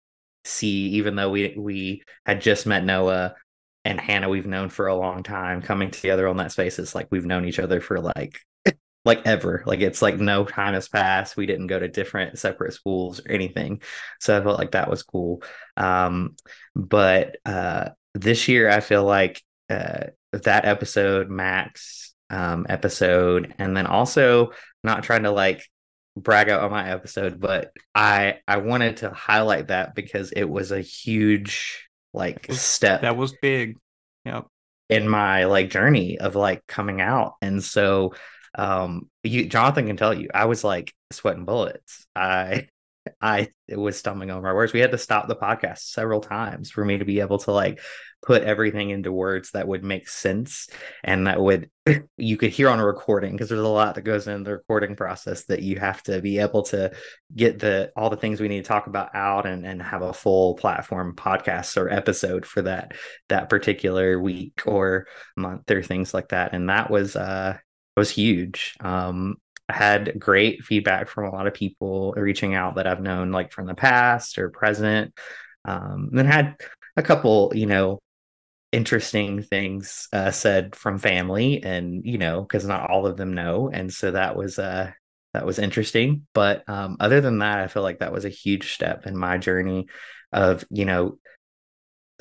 [0.45, 3.35] see, even though we we had just met Noah
[3.85, 7.09] and Hannah we've known for a long time coming together on that space it's like
[7.11, 8.38] we've known each other for like
[9.05, 9.62] like ever.
[9.67, 11.37] Like it's like no time has passed.
[11.37, 13.83] We didn't go to different separate schools or anything.
[14.21, 15.43] So i felt like that was cool.
[15.77, 16.37] Um
[16.75, 23.87] but uh this year i feel like uh that episode Mac's um episode and then
[23.87, 25.62] also not trying to like
[26.16, 30.73] brag out on my episode but i i wanted to highlight that because it was
[30.73, 33.77] a huge like was, step that was big.
[34.25, 34.47] Yep.
[34.88, 37.35] in my like journey of like coming out.
[37.42, 38.14] And so
[38.55, 42.07] um you jonathan can tell you i was like sweating bullets.
[42.14, 42.68] I
[43.21, 44.73] I was stumbling over my words.
[44.73, 47.81] We had to stop the podcast several times for me to be able to like
[48.23, 50.69] put everything into words that would make sense
[51.03, 51.69] and that would
[52.17, 54.95] you could hear on a recording because there's a lot that goes in the recording
[54.95, 56.93] process that you have to be able to
[57.35, 60.13] get the all the things we need to talk about out and and have a
[60.13, 62.93] full platform podcast or episode for that
[63.29, 65.07] that particular week or
[65.37, 67.57] month or things like that and that was uh
[67.97, 69.37] was huge um
[69.69, 73.67] had great feedback from a lot of people reaching out that I've known like from
[73.67, 75.15] the past or present.
[75.65, 76.57] Um, then had
[76.97, 78.01] a couple, you know,
[78.73, 83.71] interesting things uh, said from family, and you know, because not all of them know,
[83.73, 84.91] and so that was uh
[85.35, 86.27] that was interesting.
[86.35, 89.39] But um, other than that, I feel like that was a huge step in my
[89.39, 89.87] journey
[90.33, 91.19] of you know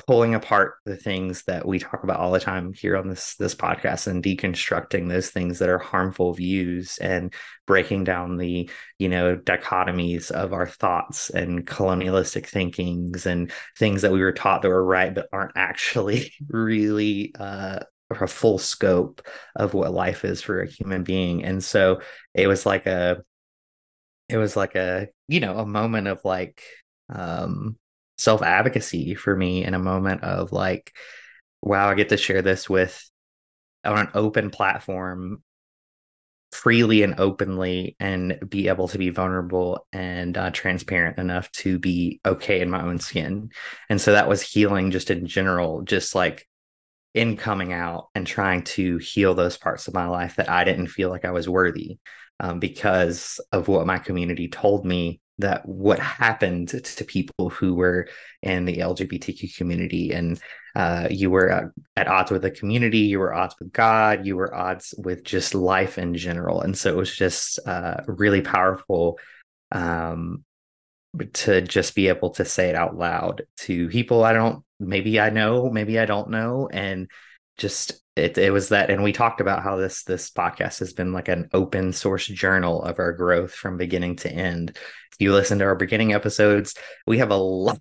[0.06, 3.54] pulling apart the things that we talk about all the time here on this this
[3.54, 7.32] podcast and deconstructing those things that are harmful views and
[7.66, 14.12] breaking down the you know dichotomies of our thoughts and colonialistic thinkings and things that
[14.12, 17.78] we were taught that were right but aren't actually really uh
[18.20, 19.22] a full scope
[19.56, 21.44] of what life is for a human being.
[21.44, 22.02] And so
[22.34, 23.22] it was like a
[24.28, 26.62] it was like a you know a moment of like
[27.08, 27.76] um
[28.22, 30.92] self advocacy for me in a moment of like,
[31.60, 33.10] wow, I get to share this with
[33.84, 35.42] on an open platform
[36.52, 42.20] freely and openly and be able to be vulnerable and uh, transparent enough to be
[42.26, 43.50] okay in my own skin.
[43.88, 46.46] And so that was healing just in general, just like
[47.14, 50.88] in coming out and trying to heal those parts of my life that I didn't
[50.88, 51.98] feel like I was worthy
[52.38, 58.08] um, because of what my community told me that what happened to people who were
[58.42, 60.40] in the LGBTQ community and
[60.74, 64.36] uh, you were uh, at odds with the community, you were odds with God, you
[64.36, 66.62] were odds with just life in general.
[66.62, 69.18] And so it was just uh, really powerful
[69.70, 70.44] um,
[71.34, 75.30] to just be able to say it out loud to people I don't, maybe I
[75.30, 76.68] know, maybe I don't know.
[76.72, 77.10] And
[77.58, 81.12] just it, it was that and we talked about how this this podcast has been
[81.12, 84.76] like an open source journal of our growth from beginning to end.
[85.12, 86.74] If you listen to our beginning episodes
[87.06, 87.80] we have a lot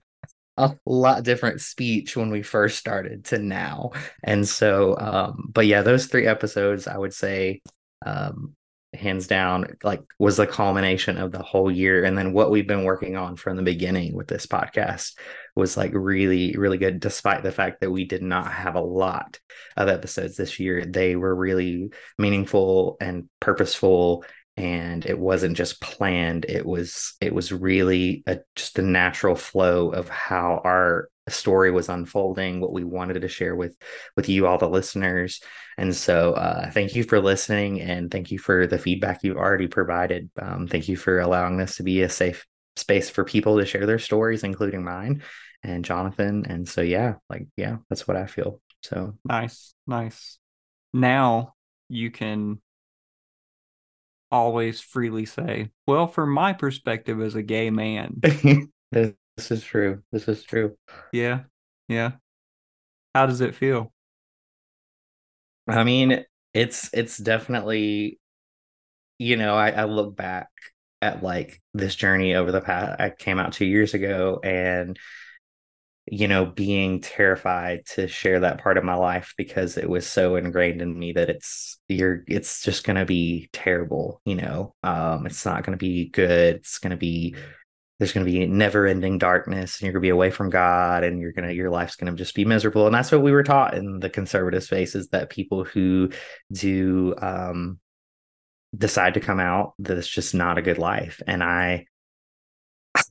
[0.57, 3.91] a lot different speech when we first started to now.
[4.23, 7.61] And so um but yeah those three episodes i would say
[8.05, 8.55] um
[8.93, 12.03] hands down like was the culmination of the whole year.
[12.03, 15.13] And then what we've been working on from the beginning with this podcast
[15.55, 19.39] was like really really good despite the fact that we did not have a lot
[19.77, 20.85] of episodes this year.
[20.85, 24.25] They were really meaningful and purposeful
[24.57, 26.45] and it wasn't just planned.
[26.47, 31.89] It was it was really a, just a natural flow of how our story was
[31.89, 33.75] unfolding what we wanted to share with
[34.15, 35.41] with you all the listeners.
[35.77, 39.67] And so uh, thank you for listening and thank you for the feedback you've already
[39.67, 40.29] provided.
[40.41, 42.45] Um, thank you for allowing this to be a safe
[42.75, 45.23] space for people to share their stories including mine
[45.63, 46.45] and jonathan.
[46.47, 48.61] And so yeah like yeah that's what i feel.
[48.83, 50.39] So nice nice.
[50.93, 51.53] Now
[51.87, 52.61] you can
[54.31, 58.21] always freely say, well, from my perspective as a gay man.
[59.37, 60.03] this is true.
[60.11, 60.77] This is true.
[61.11, 61.43] Yeah.
[61.87, 62.13] Yeah.
[63.15, 63.93] How does it feel?
[65.67, 68.19] I mean, it's it's definitely
[69.19, 70.49] you know, I, I look back
[71.01, 74.97] at like this journey over the past I came out two years ago and
[76.07, 80.35] you know, being terrified to share that part of my life because it was so
[80.35, 84.73] ingrained in me that it's you're it's just gonna be terrible, you know.
[84.83, 87.35] Um, it's not gonna be good, it's gonna be
[88.01, 91.03] there's going to be never ending darkness and you're going to be away from God
[91.03, 92.87] and you're going to, your life's going to just be miserable.
[92.87, 96.09] And that's what we were taught in the conservative space is that people who
[96.51, 97.79] do, um,
[98.75, 101.21] decide to come out that it's just not a good life.
[101.27, 101.85] And I,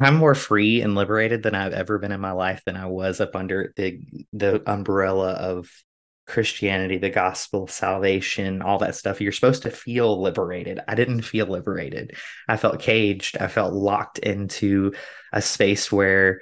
[0.01, 3.21] I'm more free and liberated than I've ever been in my life than I was
[3.21, 4.01] up under the
[4.33, 5.71] the umbrella of
[6.27, 9.21] Christianity, the gospel, salvation, all that stuff.
[9.21, 10.81] You're supposed to feel liberated.
[10.87, 12.17] I didn't feel liberated.
[12.49, 13.37] I felt caged.
[13.39, 14.93] I felt locked into
[15.33, 16.41] a space where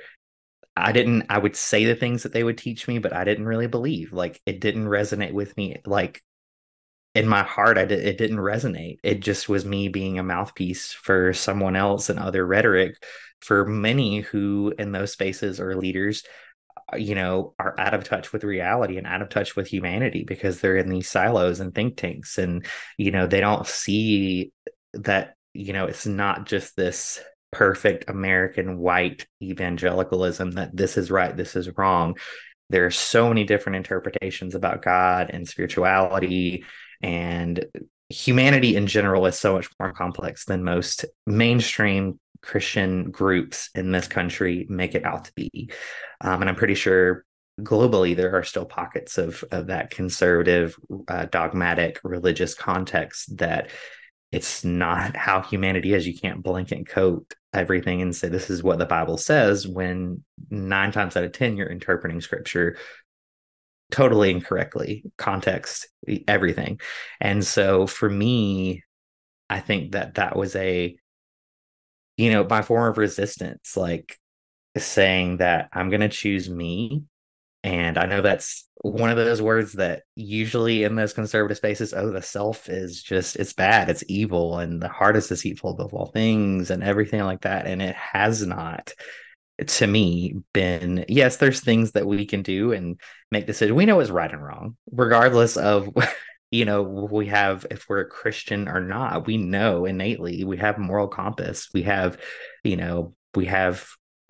[0.76, 3.47] I didn't, I would say the things that they would teach me, but I didn't
[3.47, 4.12] really believe.
[4.12, 5.81] Like it didn't resonate with me.
[5.87, 6.22] Like
[7.14, 8.99] in my heart, I did, it didn't resonate.
[9.03, 13.03] It just was me being a mouthpiece for someone else and other rhetoric
[13.41, 16.24] for many who in those spaces are leaders
[16.97, 20.61] you know are out of touch with reality and out of touch with humanity because
[20.61, 22.39] they're in these silos and think tanks.
[22.39, 22.64] And
[22.97, 24.53] you know they don't see
[24.95, 27.20] that you know it's not just this
[27.51, 32.16] perfect american white evangelicalism that this is right this is wrong.
[32.70, 36.64] There are so many different interpretations about god and spirituality
[37.03, 37.64] and
[38.09, 44.09] humanity in general is so much more complex than most mainstream Christian groups in this
[44.09, 45.70] country make it out to be.
[46.20, 47.24] Um, and I'm pretty sure
[47.61, 50.76] globally there are still pockets of, of that conservative,
[51.09, 53.70] uh, dogmatic religious context that
[54.30, 56.07] it's not how humanity is.
[56.07, 60.93] You can't blanket coat everything and say this is what the Bible says when nine
[60.93, 62.76] times out of 10 you're interpreting scripture
[63.91, 65.89] totally incorrectly, context,
[66.26, 66.80] everything.
[67.20, 68.84] And so for me,
[69.49, 70.99] I think that that was a
[72.18, 74.18] you know, by form of resistance, like
[74.76, 77.04] saying that I'm going to choose me.
[77.64, 82.10] And I know that's one of those words that usually in those conservative spaces, oh,
[82.10, 86.06] the self is just, it's bad, it's evil, and the heart is deceitful above all
[86.06, 87.66] things, and everything like that.
[87.66, 88.92] And it has not,
[89.64, 93.00] to me, been, yes, there's things that we can do and
[93.32, 93.76] make decisions.
[93.76, 95.88] We know what's right and wrong, regardless of
[96.51, 100.78] you know we have if we're a christian or not we know innately we have
[100.78, 102.18] moral compass we have
[102.64, 103.86] you know we have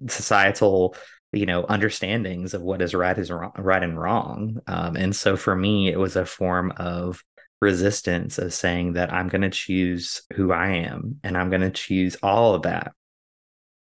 [0.09, 0.95] societal
[1.33, 5.37] you know understandings of what is right is wrong, right and wrong um, and so
[5.37, 7.23] for me it was a form of
[7.61, 11.71] resistance of saying that i'm going to choose who i am and i'm going to
[11.71, 12.93] choose all of that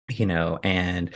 [0.10, 1.14] you know and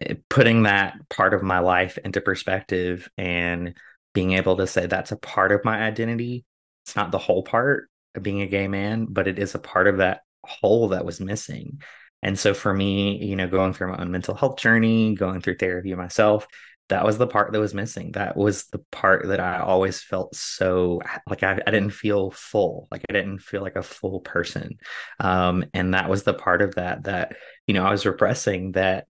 [0.00, 3.74] eh, putting that part of my life into perspective and
[4.16, 6.46] being able to say that's a part of my identity.
[6.86, 9.88] It's not the whole part of being a gay man, but it is a part
[9.88, 11.82] of that whole that was missing.
[12.22, 15.58] And so for me, you know, going through my own mental health journey, going through
[15.58, 16.46] therapy myself,
[16.88, 18.12] that was the part that was missing.
[18.12, 22.88] That was the part that I always felt so like I, I didn't feel full,
[22.90, 24.78] like I didn't feel like a full person.
[25.20, 27.36] Um, and that was the part of that that,
[27.66, 29.08] you know, I was repressing that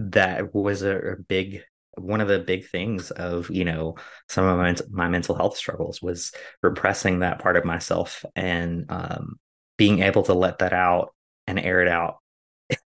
[0.00, 1.62] that was a, a big
[1.96, 3.96] one of the big things of you know
[4.28, 6.32] some of my, my mental health struggles was
[6.62, 9.36] repressing that part of myself and um,
[9.76, 11.14] being able to let that out
[11.46, 12.18] and air it out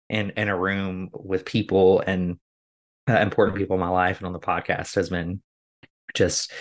[0.10, 2.38] in in a room with people and
[3.10, 5.42] uh, important people in my life and on the podcast has been
[6.14, 6.52] just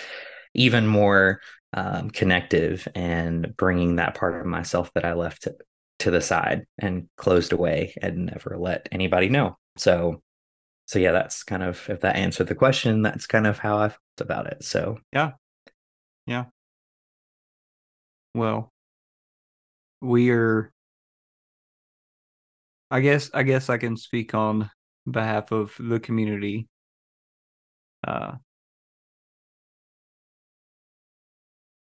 [0.54, 1.40] even more
[1.74, 5.56] um, connective and bringing that part of myself that I left to,
[6.00, 9.56] to the side and closed away and never let anybody know.
[9.76, 10.22] So
[10.92, 13.88] so yeah, that's kind of if that answered the question, that's kind of how I
[13.88, 14.62] felt about it.
[14.62, 15.32] So yeah,
[16.26, 16.44] yeah.
[18.34, 18.70] Well,
[20.02, 20.70] we are.
[22.90, 24.70] I guess I guess I can speak on
[25.10, 26.68] behalf of the community.
[28.06, 28.32] Uh,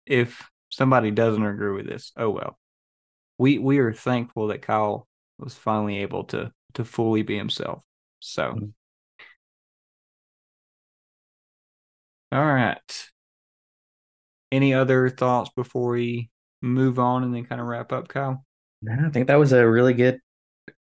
[0.05, 2.59] if somebody doesn't agree with this, oh well.
[3.39, 7.83] We we are thankful that Kyle was finally able to to fully be himself.
[8.21, 8.73] So
[12.33, 13.11] All right.
[14.53, 18.45] Any other thoughts before we move on and then kind of wrap up, Kyle?
[18.83, 20.21] No, I think that was a really good,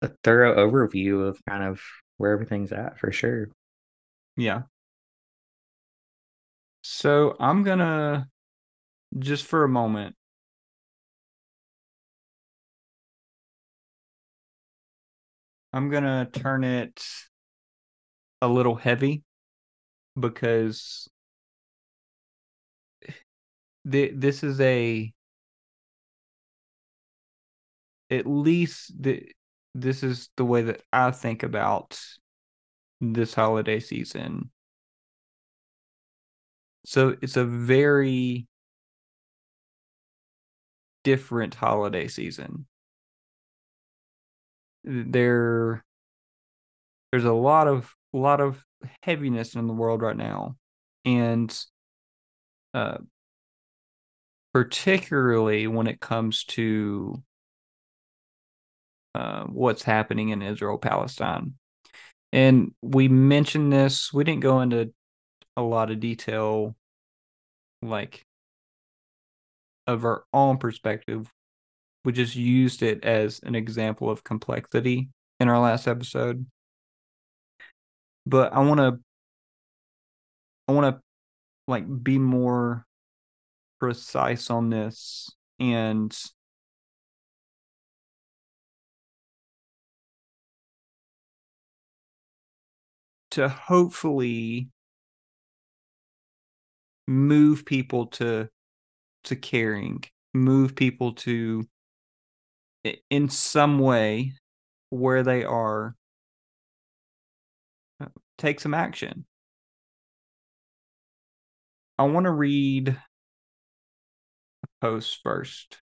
[0.02, 1.82] a thorough overview of kind of
[2.18, 3.50] where everything's at for sure.
[4.38, 4.64] Yeah.
[6.84, 8.28] So I'm gonna
[9.20, 10.16] just for a moment.
[15.74, 17.02] I'm gonna turn it
[18.42, 19.24] a little heavy
[20.20, 21.10] because
[23.86, 25.11] the, this is a
[28.09, 29.23] at least the
[29.73, 31.99] this is the way that I think about
[32.99, 34.51] this holiday season.
[36.86, 38.47] So it's a very
[41.03, 42.65] different holiday season.
[44.84, 45.84] there
[47.11, 48.63] there's a lot of a lot of
[49.03, 50.55] heaviness in the world right now
[51.05, 51.65] and
[52.73, 52.97] uh
[54.54, 57.22] particularly when it comes to
[59.16, 61.54] uh, what's happening in Israel Palestine.
[62.34, 64.93] And we mentioned this, we didn't go into
[65.58, 66.76] a lot of detail,
[67.82, 68.26] like
[69.88, 71.30] of our own perspective.
[72.06, 76.45] We just used it as an example of complexity in our last episode.
[78.26, 78.99] But I want to,
[80.68, 81.02] I want to
[81.68, 82.86] like be more
[83.82, 86.15] precise on this and
[93.32, 94.69] to hopefully
[97.07, 98.47] move people to
[99.23, 101.63] to caring move people to
[103.09, 104.34] in some way
[104.91, 105.95] where they are
[107.99, 108.05] uh,
[108.38, 109.25] take some action.
[111.97, 112.95] I want to read
[114.82, 115.82] a post first.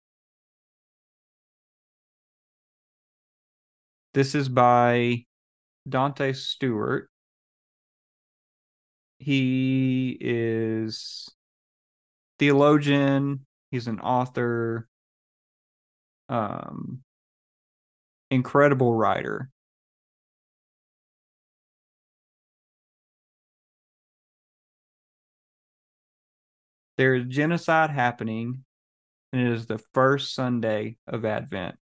[4.13, 5.25] This is by
[5.87, 7.09] dante stewart.
[9.19, 11.29] He is
[12.39, 14.87] theologian, he's an author,
[16.29, 17.03] um
[18.31, 19.49] incredible writer.
[26.97, 28.65] There's genocide happening,
[29.34, 31.75] and it is the first Sunday of Advent.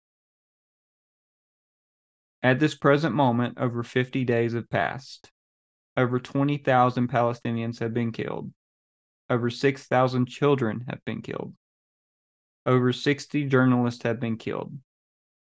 [2.42, 5.30] At this present moment, over 50 days have passed.
[5.96, 8.52] Over 20,000 Palestinians have been killed.
[9.28, 11.52] Over 6,000 children have been killed.
[12.64, 14.72] Over 60 journalists have been killed.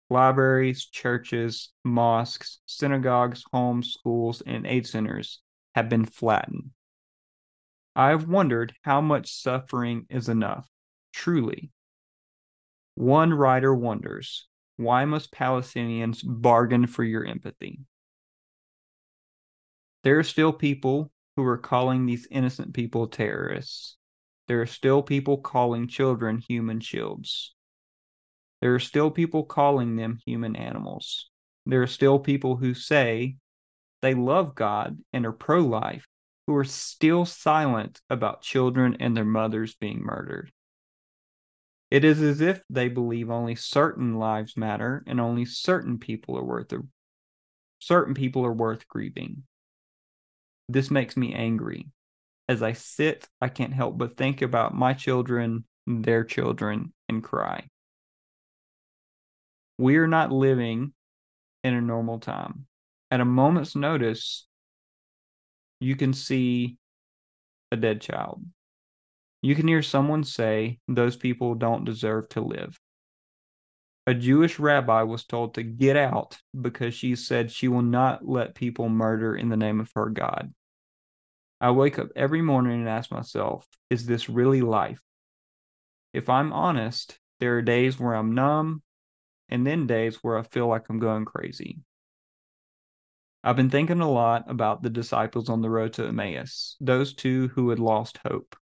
[0.09, 5.41] Libraries, churches, mosques, synagogues, homes, schools, and aid centers
[5.75, 6.71] have been flattened.
[7.95, 10.67] I have wondered how much suffering is enough,
[11.13, 11.71] truly.
[13.01, 14.47] One writer wonders
[14.77, 17.81] why must Palestinians bargain for your empathy?
[20.05, 23.97] There are still people who are calling these innocent people terrorists.
[24.49, 27.55] There are still people calling children human shields.
[28.61, 31.31] There are still people calling them human animals.
[31.65, 33.37] There are still people who say
[34.03, 36.07] they love God and are pro life
[36.47, 40.53] who are still silent about children and their mothers being murdered.
[41.91, 46.45] It is as if they believe only certain lives matter and only certain people are
[46.45, 46.73] worth
[47.81, 49.43] certain people are worth grieving.
[50.69, 51.89] This makes me angry.
[52.49, 57.69] As I sit, I can't help but think about my children, their children, and cry.
[59.79, 60.93] We are not living
[61.65, 62.67] in a normal time.
[63.11, 64.47] At a moment's notice,
[65.81, 66.77] you can see
[67.73, 68.45] a dead child.
[69.43, 72.79] You can hear someone say, Those people don't deserve to live.
[74.07, 78.55] A Jewish rabbi was told to get out because she said she will not let
[78.55, 80.53] people murder in the name of her God.
[81.61, 85.01] I wake up every morning and ask myself, is this really life?
[86.13, 88.83] If I'm honest, there are days where I'm numb
[89.49, 91.81] and then days where I feel like I'm going crazy.
[93.45, 97.49] I've been thinking a lot about the disciples on the road to Emmaus, those two
[97.49, 98.57] who had lost hope.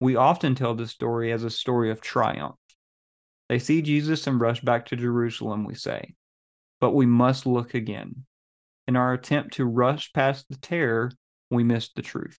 [0.00, 2.56] We often tell this story as a story of triumph.
[3.48, 6.14] They see Jesus and rush back to Jerusalem, we say.
[6.80, 8.24] But we must look again.
[8.86, 11.10] In our attempt to rush past the terror,
[11.50, 12.38] we miss the truth.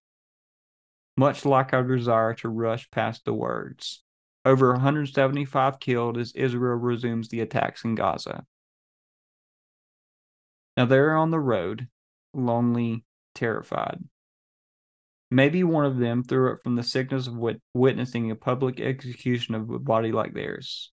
[1.16, 4.02] Much like our desire to rush past the words.
[4.44, 8.44] Over 175 killed as Israel resumes the attacks in Gaza.
[10.76, 11.88] Now they're on the road,
[12.34, 13.04] lonely,
[13.34, 14.04] terrified.
[15.36, 19.54] Maybe one of them threw up from the sickness of wit- witnessing a public execution
[19.54, 20.90] of a body like theirs,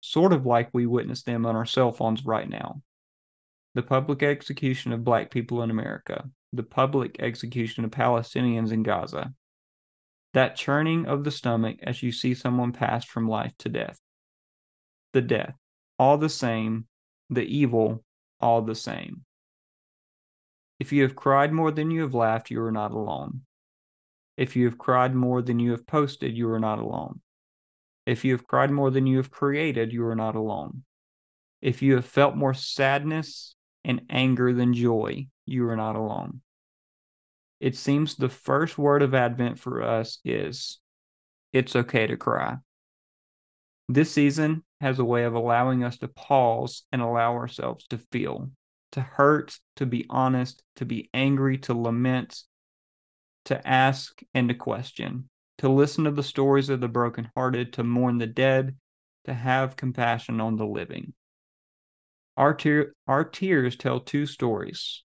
[0.00, 2.82] sort of like we witness them on our cell phones right now.
[3.76, 9.32] The public execution of black people in America, the public execution of Palestinians in Gaza.
[10.32, 14.00] That churning of the stomach as you see someone pass from life to death.
[15.12, 15.54] The death,
[16.00, 16.86] all the same,
[17.30, 18.02] the evil,
[18.40, 19.24] all the same.
[20.80, 23.42] If you have cried more than you have laughed, you are not alone.
[24.36, 27.20] If you have cried more than you have posted, you are not alone.
[28.06, 30.84] If you have cried more than you have created, you are not alone.
[31.62, 33.54] If you have felt more sadness
[33.84, 36.40] and anger than joy, you are not alone
[37.64, 40.80] it seems the first word of Advent for us is
[41.50, 42.56] it's okay to cry.
[43.88, 48.50] This season has a way of allowing us to pause and allow ourselves to feel,
[48.92, 52.42] to hurt, to be honest, to be angry, to lament,
[53.46, 55.28] to ask, and to question,
[55.58, 58.76] to listen to the stories of the brokenhearted, to mourn the dead,
[59.24, 61.14] to have compassion on the living.
[62.36, 62.56] Our,
[63.06, 65.02] our tears tell two stories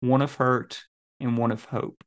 [0.00, 0.82] one of hurt
[1.18, 2.02] and one of hope.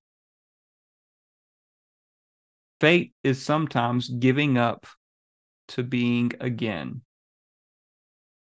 [2.79, 4.87] Fate is sometimes giving up
[5.69, 7.01] to being again.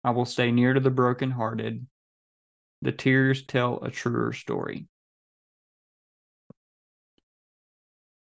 [0.03, 1.85] I will stay near to the brokenhearted.
[2.81, 4.87] The tears tell a truer story.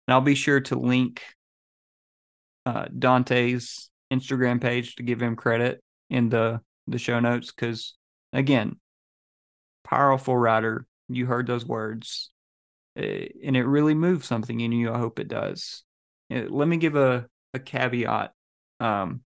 [0.07, 1.23] And I'll be sure to link
[2.67, 7.95] uh, Dante's Instagram page to give him credit in the the show notes because
[8.33, 8.77] again,
[9.85, 10.87] powerful writer.
[11.09, 12.31] You heard those words,
[12.97, 14.93] eh, and it really moves something in you.
[14.93, 15.85] I hope it does.
[16.31, 18.33] Eh, let me give a a caveat.
[18.81, 19.23] Um,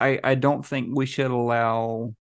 [0.00, 2.14] I I don't think we should allow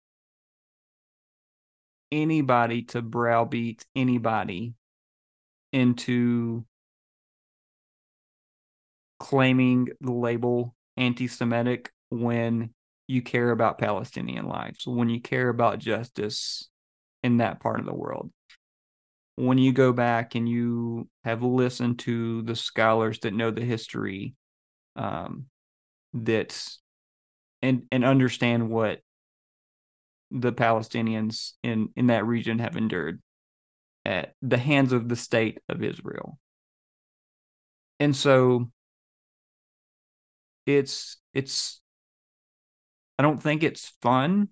[2.12, 4.74] anybody to browbeat anybody
[5.72, 6.66] into
[9.20, 12.70] claiming the label anti Semitic when
[13.08, 16.70] you care about Palestinian lives, when you care about justice
[17.24, 18.32] in that part of the world.
[19.36, 24.36] When you go back and you have listened to the scholars that know the history,
[24.96, 25.46] um,
[26.14, 26.58] that
[27.62, 29.00] and and understand what
[30.32, 33.22] the Palestinians in in that region have endured
[34.06, 36.38] at the hands of the state of Israel.
[38.00, 38.70] And so
[40.66, 41.82] it's it's
[43.18, 44.50] I don't think it's fun,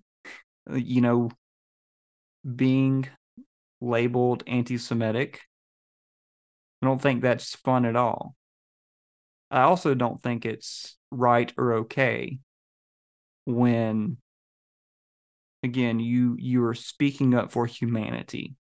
[0.70, 1.30] uh, you know,
[2.44, 3.06] being
[3.80, 5.40] labeled anti-Semitic.
[6.82, 8.34] I don't think that's fun at all.
[9.50, 12.38] I also don't think it's right or okay
[13.44, 14.16] when
[15.62, 18.54] again you you are speaking up for humanity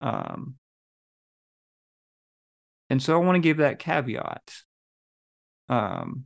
[0.00, 0.54] um
[2.90, 4.52] and so i want to give that caveat
[5.68, 6.24] um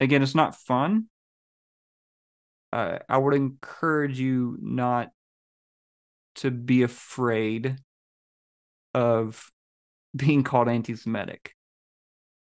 [0.00, 1.06] again it's not fun.
[2.72, 5.10] Uh, i would encourage you not
[6.34, 7.76] to be afraid
[8.92, 9.50] of
[10.14, 11.55] being called anti-semitic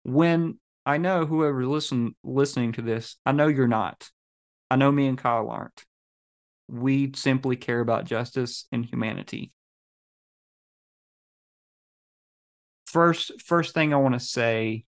[0.07, 4.09] when I know whoever listen listening to this, I know you're not.
[4.71, 5.83] I know me and Kyle aren't.
[6.69, 9.51] We simply care about justice and humanity.
[12.85, 14.85] First first thing I want to say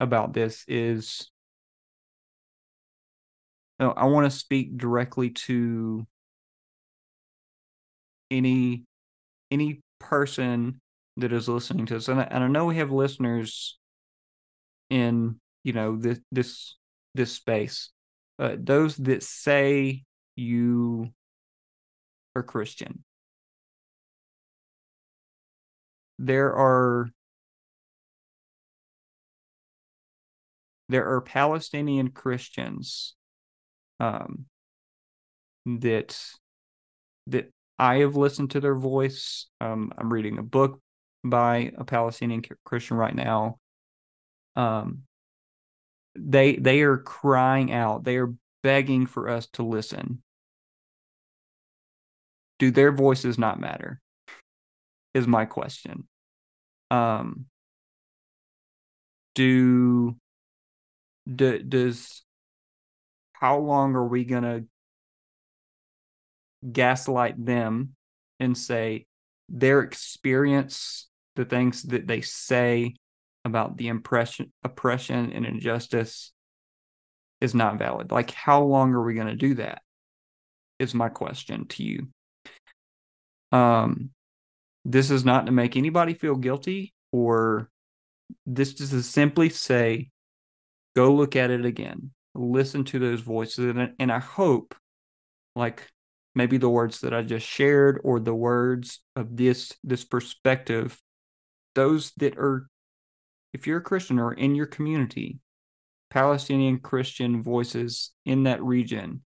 [0.00, 1.30] about this is
[3.78, 6.04] know, I want to speak directly to
[8.32, 8.84] any
[9.52, 10.80] any person
[11.16, 13.77] that is listening to us and I, and I know we have listeners
[14.90, 16.76] in you know this this
[17.14, 17.90] this space
[18.38, 20.04] uh, those that say
[20.36, 21.12] you
[22.36, 23.04] are christian.
[26.20, 27.10] There are
[30.88, 33.14] there are palestinian christians
[34.00, 34.46] um
[35.66, 36.18] that
[37.26, 39.46] that i have listened to their voice.
[39.60, 40.80] Um i'm reading a book
[41.24, 43.58] by a palestinian christian right now
[44.58, 45.04] um,
[46.16, 48.02] they they are crying out.
[48.04, 50.20] They are begging for us to listen.
[52.58, 54.00] Do their voices not matter?
[55.14, 56.08] Is my question.
[56.90, 57.46] Um,
[59.36, 60.16] do,
[61.32, 62.24] do does
[63.32, 64.64] how long are we gonna
[66.72, 67.94] gaslight them
[68.40, 69.06] and say
[69.48, 72.96] their experience, the things that they say
[73.48, 76.32] about the impression, oppression and injustice
[77.40, 78.12] is not valid.
[78.12, 79.82] Like, how long are we going to do that?
[80.78, 82.08] Is my question to you.
[83.50, 84.10] Um,
[84.84, 87.68] this is not to make anybody feel guilty, or
[88.46, 90.10] this is to simply say,
[90.94, 94.74] go look at it again, listen to those voices, and, and I hope,
[95.56, 95.86] like
[96.34, 100.96] maybe the words that I just shared, or the words of this this perspective,
[101.74, 102.68] those that are
[103.52, 105.38] if you're a Christian or in your community,
[106.10, 109.22] Palestinian Christian voices in that region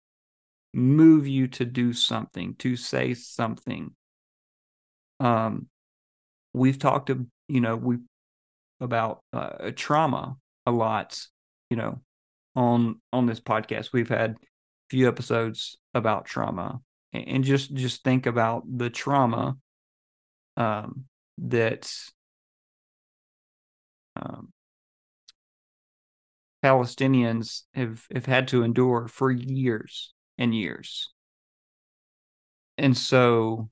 [0.75, 3.95] move you to do something, to say something.
[5.21, 5.69] Um,
[6.55, 7.11] we've talked,
[7.49, 7.99] you know, we
[8.81, 11.21] about uh, trauma a lot,
[11.71, 12.01] you know,
[12.57, 13.93] on on this podcast.
[13.93, 14.37] We've had a
[14.91, 16.81] few episodes about trauma
[17.13, 19.57] and just just think about the trauma
[20.57, 21.05] um,
[21.39, 21.93] that
[24.17, 24.53] um,
[26.65, 31.11] Palestinians have have had to endure for years and years.
[32.79, 33.69] And so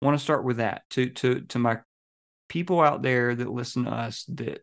[0.00, 1.78] I want to start with that to to to my
[2.48, 4.60] people out there that listen to us that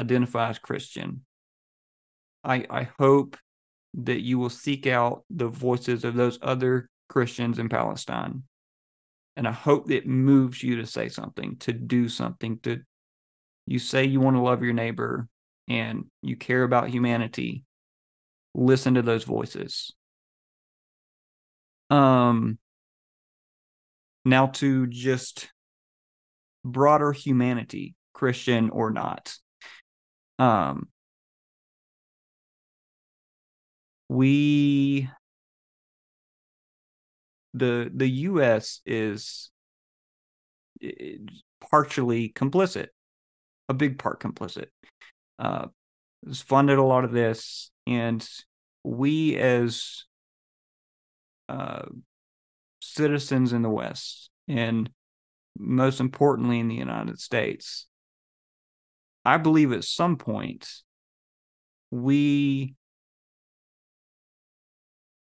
[0.00, 1.24] identify as Christian.
[2.42, 3.36] I I hope
[3.94, 8.44] that you will seek out the voices of those other Christians in Palestine.
[9.36, 12.80] And I hope that moves you to say something, to do something, to
[13.66, 15.28] you say you want to love your neighbor
[15.68, 17.64] and you care about humanity.
[18.54, 19.92] Listen to those voices.
[21.88, 22.58] Um
[24.24, 25.50] now to just
[26.64, 29.36] broader humanity, Christian or not.
[30.38, 30.88] Um
[34.08, 35.08] we
[37.54, 39.50] the the US is
[41.70, 42.88] partially complicit,
[43.70, 44.66] a big part complicit.
[45.38, 45.68] Uh,
[46.26, 48.28] has funded a lot of this, and
[48.84, 50.04] we as
[51.48, 51.82] uh,
[52.82, 54.90] citizens in the West, and
[55.56, 57.86] most importantly in the United States,
[59.24, 60.68] I believe at some point
[61.90, 62.74] we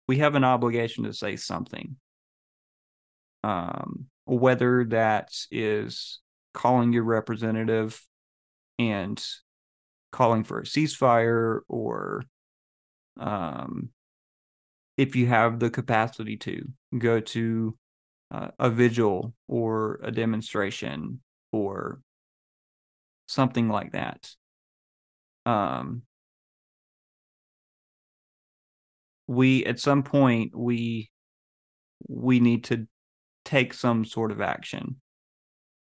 [0.08, 1.98] we have an obligation to say something
[3.44, 6.20] um, whether that is
[6.54, 8.02] calling your representative
[8.80, 9.24] and
[10.12, 12.24] calling for a ceasefire or
[13.20, 13.90] um,
[14.98, 16.64] if you have the capacity to
[16.98, 17.78] go to
[18.32, 21.20] uh, a vigil or a demonstration
[21.52, 22.02] or
[23.28, 24.32] something like that
[25.46, 26.02] um,
[29.28, 31.12] we at some point we
[32.08, 32.88] we need to
[33.46, 34.98] take some sort of action.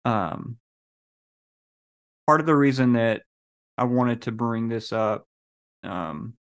[0.06, 0.58] Um,
[2.32, 3.24] part of the reason that
[3.78, 5.28] I wanted to bring this up,
[5.84, 6.36] um,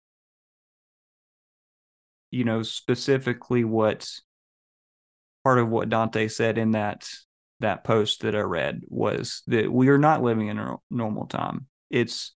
[2.29, 4.09] you know, specifically what
[5.43, 7.09] part of what Dante said in that
[7.59, 11.67] that post that I read was that we are not living in a normal time.
[11.89, 12.33] It's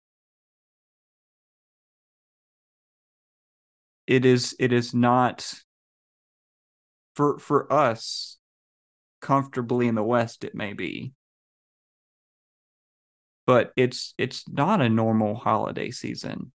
[4.08, 5.54] it is it is not
[7.18, 8.38] for for us
[9.20, 11.12] comfortably in the West, it may be.
[13.52, 16.54] But it's it's not a normal holiday season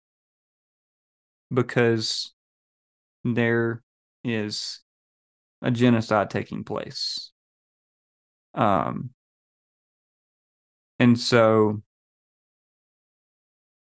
[1.51, 2.33] because
[3.23, 3.81] there
[4.23, 4.81] is
[5.63, 7.31] a genocide taking place.
[8.53, 9.09] Um
[10.99, 11.81] and so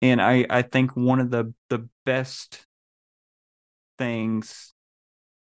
[0.03, 2.67] and I I think one of the the best
[3.97, 4.75] things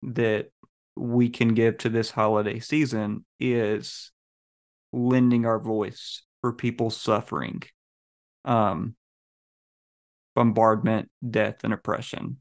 [0.03, 0.51] that
[0.95, 4.11] we can give to this holiday season is
[4.93, 7.63] lending our voice for people suffering
[8.45, 8.95] um,
[10.35, 12.37] bombardment, death, and oppression.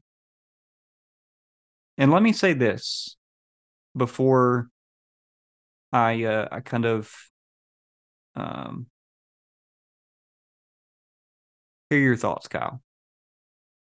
[1.97, 3.17] And let me say this
[3.95, 4.69] before
[5.91, 7.11] I uh, I kind of
[8.35, 8.87] um,
[11.89, 12.81] hear your thoughts, Kyle.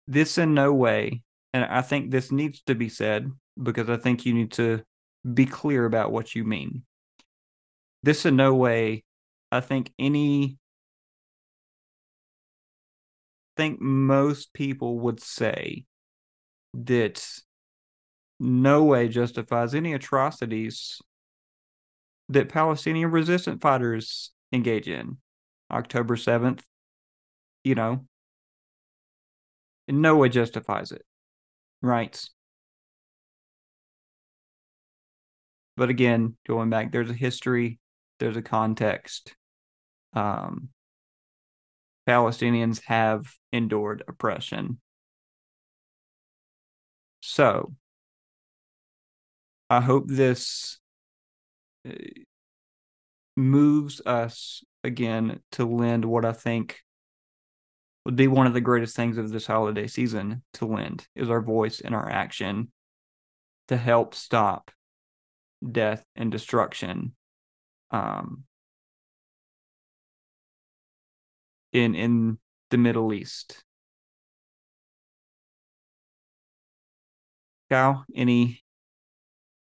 [0.08, 1.22] This in no way,
[1.54, 3.30] and I think this needs to be said
[3.62, 4.84] because I think you need to
[5.34, 6.84] be clear about what you mean.
[8.04, 9.04] This in no way,
[9.52, 10.58] I think any
[13.56, 15.86] think most people would say
[16.74, 17.28] that
[18.40, 21.02] no way justifies any atrocities
[22.30, 25.18] that Palestinian resistance fighters engage in.
[25.72, 26.64] October 7th,
[27.64, 28.06] you know,
[29.88, 31.04] no way justifies it.
[31.82, 32.22] Right.
[35.76, 37.80] But again, going back, there's a history,
[38.20, 39.37] there's a context.
[40.14, 40.70] Um,
[42.08, 44.80] Palestinians have endured oppression.
[47.22, 47.74] So,
[49.70, 50.80] I hope this
[51.88, 51.92] uh,
[53.36, 56.80] moves us again to lend what I think
[58.06, 61.42] would be one of the greatest things of this holiday season to lend is our
[61.42, 62.72] voice and our action
[63.68, 64.72] to help stop
[65.70, 67.14] death and destruction
[67.92, 68.44] um,
[71.78, 73.64] in in the Middle East.
[77.70, 78.64] Cal, any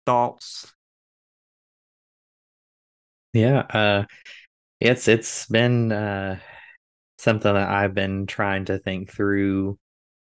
[0.06, 0.74] thoughts?
[3.34, 4.06] Yeah, uh,
[4.80, 6.40] it's it's been uh,
[7.18, 9.80] something that I've been trying to think through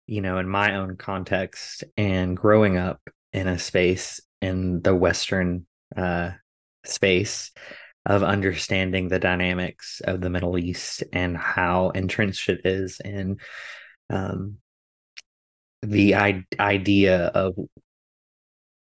[0.06, 3.00] you know, in my own context and growing up
[3.32, 5.66] in a space in the Western
[5.96, 6.30] uh,
[6.84, 7.50] space
[8.06, 13.38] of understanding the dynamics of the Middle East and how entrenched it is in
[14.10, 14.58] um,
[15.82, 17.54] the I- idea of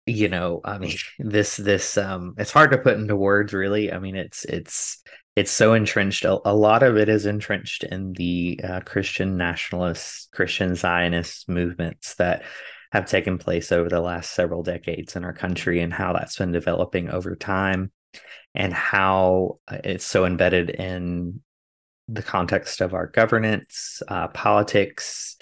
[0.07, 3.93] you know i mean this this um it's hard to put into words really.
[3.93, 5.03] I mean it's it's
[5.35, 6.27] it's so entrenched.
[6.27, 12.15] A, a lot of it is entrenched in the uh, christian nationalist christian zionist movements
[12.17, 12.43] that
[12.91, 16.53] have taken place over the last several decades in our country and how that's been
[16.53, 17.91] developing over time
[18.55, 21.41] and how uh, it's so embedded in
[22.09, 25.37] the context of our governance uh, politics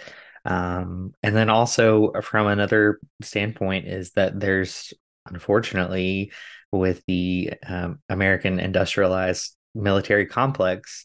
[0.45, 4.93] um, and then also from another standpoint is that there's
[5.27, 6.33] unfortunately
[6.73, 11.05] with the um, American industrialized military complex,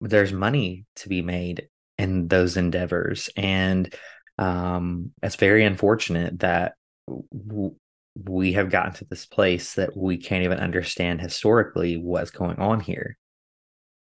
[0.00, 3.92] there's money to be made in those endeavors, and
[4.38, 6.74] um, it's very unfortunate that
[8.24, 12.80] we have gotten to this place that we can't even understand historically what's going on
[12.80, 13.16] here.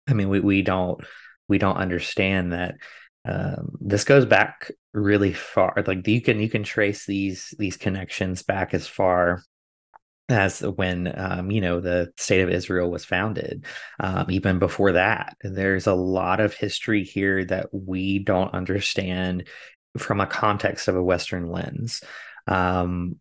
[0.09, 1.01] I mean, we we don't
[1.49, 2.77] we don't understand that
[3.25, 8.43] um, this goes back really far like you can you can trace these these connections
[8.43, 9.43] back as far
[10.29, 13.65] as when um, you know the state of Israel was founded.
[14.01, 19.49] Um, even before that, there's a lot of history here that we don't understand
[19.99, 22.03] from a context of a Western lens.
[22.47, 23.21] Um,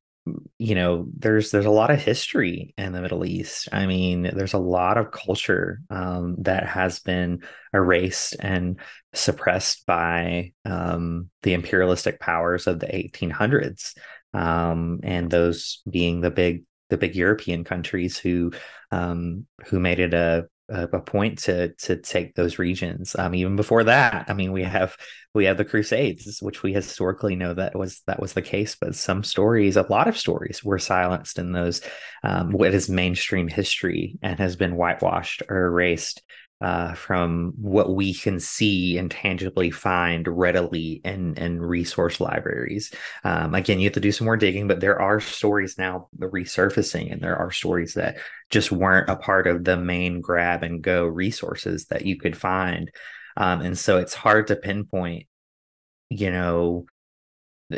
[0.58, 3.70] you know there's there's a lot of history in the middle east.
[3.72, 8.80] I mean there's a lot of culture um, that has been erased and
[9.14, 13.94] suppressed by um, the imperialistic powers of the 1800s
[14.34, 18.52] um, and those being the big the big european countries who
[18.92, 23.16] um, who made it a a, point to to take those regions.
[23.18, 24.98] Um, even before that, I mean, we have
[25.34, 28.76] we have the Crusades, which we historically know that was that was the case.
[28.80, 31.82] But some stories, a lot of stories, were silenced in those
[32.24, 36.24] um, what is mainstream history and has been whitewashed or erased
[36.62, 42.94] uh, from what we can see and tangibly find readily in, in resource libraries.
[43.24, 47.12] Um, again, you have to do some more digging, but there are stories now resurfacing,
[47.12, 48.18] and there are stories that
[48.50, 52.90] just weren't a part of the main grab and go resources that you could find.
[53.38, 55.28] Um, and so it's hard to pinpoint,
[56.10, 56.86] you know,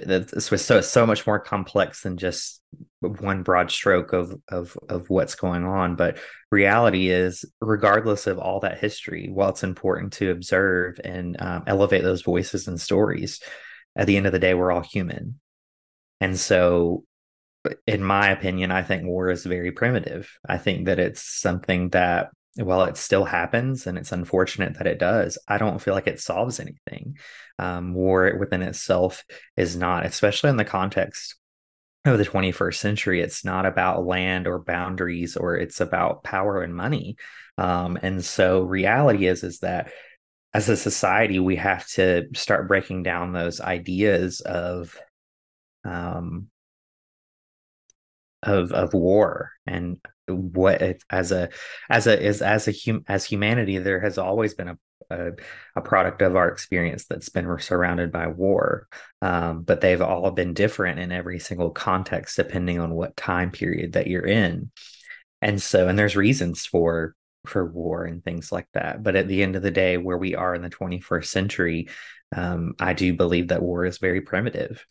[0.05, 2.61] this was so so much more complex than just
[2.99, 5.95] one broad stroke of of of what's going on.
[5.95, 6.17] But
[6.51, 12.03] reality is regardless of all that history while it's important to observe and um, elevate
[12.03, 13.41] those voices and stories
[13.95, 15.39] at the end of the day we're all human.
[16.21, 17.03] And so
[17.85, 20.37] in my opinion i think war is very primitive.
[20.47, 24.99] I think that it's something that while it still happens and it's unfortunate that it
[24.99, 27.18] does, I don't feel like it solves anything.
[27.60, 29.24] Um, war within itself
[29.55, 31.36] is not, especially in the context
[32.05, 36.76] of the 21st century, it's not about land or boundaries or it's about power and
[36.76, 37.18] money.
[37.58, 39.91] Um, and so reality is is that
[40.53, 44.97] as a society, we have to start breaking down those ideas of
[45.84, 46.47] um,
[48.43, 51.49] of of war and what as a
[51.89, 54.78] as a as as a hum, as humanity there has always been a,
[55.09, 55.32] a,
[55.75, 58.88] a product of our experience that's been surrounded by war.
[59.21, 63.93] Um, but they've all been different in every single context depending on what time period
[63.93, 64.71] that you're in.
[65.41, 67.15] And so and there's reasons for
[67.45, 69.03] for war and things like that.
[69.03, 71.88] But at the end of the day where we are in the 21st century
[72.36, 74.86] um, i do believe that war is very primitive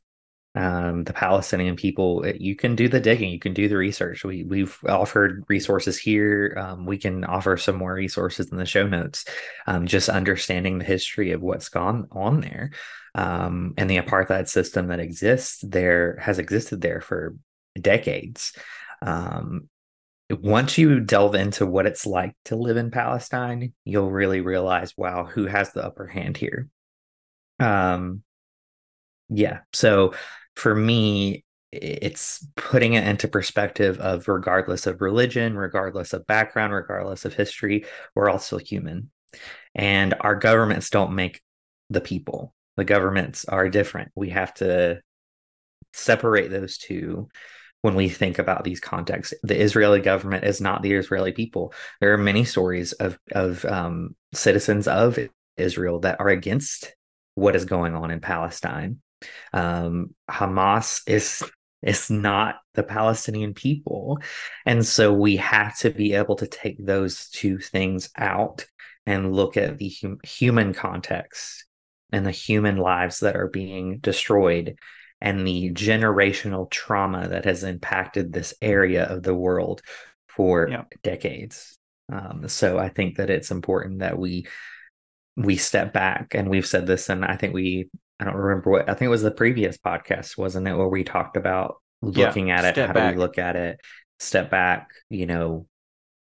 [0.57, 4.24] um, the Palestinian people, uh, you can do the digging, you can do the research.
[4.24, 6.57] We we've offered resources here.
[6.59, 9.26] Um, we can offer some more resources in the show notes.
[9.66, 12.70] Um, just understanding the history of what's gone on there,
[13.14, 17.36] um, and the apartheid system that exists there has existed there for
[17.78, 18.54] decades.
[19.02, 19.68] Um,
[20.30, 25.24] once you delve into what it's like to live in Palestine, you'll really realize, wow,
[25.24, 26.68] who has the upper hand here?
[27.61, 28.22] Um,
[29.28, 29.61] yeah.
[29.72, 30.14] So
[30.57, 37.24] for me, it's putting it into perspective of regardless of religion, regardless of background, regardless
[37.24, 37.84] of history,
[38.14, 39.11] we're all still human.
[39.74, 41.42] And our governments don't make
[41.90, 42.54] the people.
[42.76, 44.11] The governments are different.
[44.14, 45.00] We have to
[45.92, 47.28] separate those two
[47.82, 49.34] when we think about these contexts.
[49.42, 51.74] The Israeli government is not the Israeli people.
[52.00, 55.18] There are many stories of of um, citizens of
[55.57, 56.94] Israel that are against
[57.34, 59.00] what is going on in Palestine
[59.53, 61.43] um, Hamas is
[61.83, 64.18] is not the Palestinian people,
[64.64, 68.66] and so we have to be able to take those two things out
[69.07, 71.64] and look at the hum- human context
[72.12, 74.77] and the human lives that are being destroyed
[75.20, 79.83] and the generational trauma that has impacted this area of the world
[80.29, 80.85] for yeah.
[81.03, 81.79] decades.
[82.12, 84.47] Um, so I think that it's important that we
[85.37, 88.89] we step back and we've said this and I think we I don't remember what
[88.89, 92.59] I think it was the previous podcast, wasn't it, where we talked about looking yeah,
[92.59, 93.12] at it, how back.
[93.12, 93.81] do we look at it,
[94.19, 95.67] step back, you know,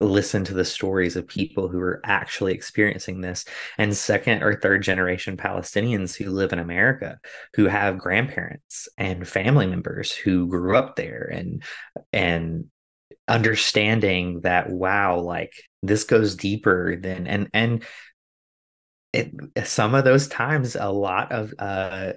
[0.00, 3.44] listen to the stories of people who are actually experiencing this
[3.76, 7.18] and second or third generation Palestinians who live in America
[7.54, 11.62] who have grandparents and family members who grew up there and
[12.14, 12.64] and
[13.28, 17.84] understanding that wow like this goes deeper than and and
[19.12, 19.32] it,
[19.64, 22.12] some of those times a lot of uh,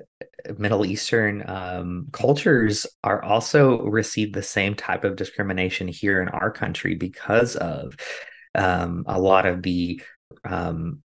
[0.58, 6.52] middle eastern um, cultures are also receive the same type of discrimination here in our
[6.52, 7.96] country because of
[8.56, 10.02] um, a lot of the
[10.46, 11.02] um,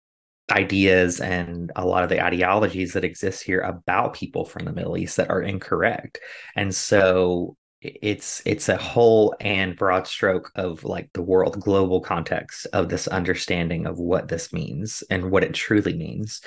[0.51, 4.97] ideas and a lot of the ideologies that exist here about people from the middle
[4.97, 6.18] east that are incorrect.
[6.57, 12.66] And so it's it's a whole and broad stroke of like the world global context
[12.72, 16.41] of this understanding of what this means and what it truly means.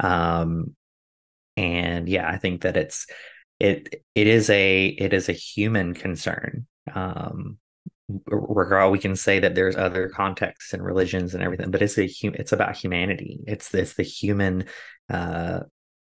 [0.00, 0.74] Um
[1.58, 3.06] and yeah i think that it's
[3.58, 6.66] it it is a it is a human concern.
[6.92, 7.58] Um
[8.26, 12.08] regard we can say that there's other contexts and religions and everything but it's a
[12.22, 13.40] it's about humanity.
[13.46, 14.66] It's this the human
[15.10, 15.60] uh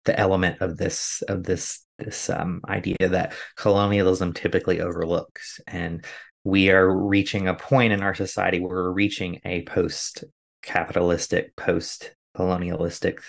[0.05, 5.61] the element of this of this this um, idea that colonialism typically overlooks.
[5.67, 6.05] And
[6.45, 10.25] we are reaching a point in our society where we're reaching a post
[10.63, 13.21] capitalistic post colonialistic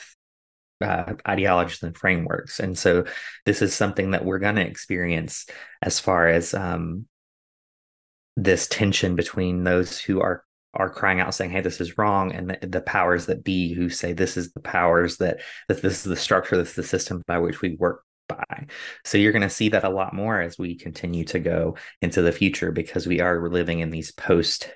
[0.81, 2.59] uh, ideologies and frameworks.
[2.59, 3.05] And so
[3.45, 5.47] this is something that we're going to experience
[5.81, 7.05] as far as um,
[8.35, 10.43] this tension between those who are
[10.73, 12.31] are crying out saying hey this is wrong.
[12.31, 15.97] And the, the, powers that be who say this is the powers that that this
[15.97, 18.67] is the structure this is the system by which we work by.
[19.03, 22.21] So you're going to see that a lot more as we continue to go into
[22.21, 24.71] the future because we are living in these post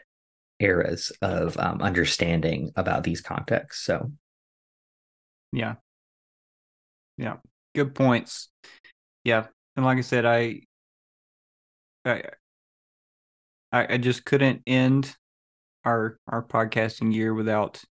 [0.60, 4.12] eras of um, understanding about these contexts so.
[5.54, 5.76] Yeah.
[7.18, 7.38] Yeah.
[7.74, 8.50] Good points.
[9.24, 9.48] Yeah.
[9.76, 10.62] And like i said i
[12.06, 12.24] i
[13.72, 15.16] i just couldn't end
[15.88, 17.82] our our podcasting year without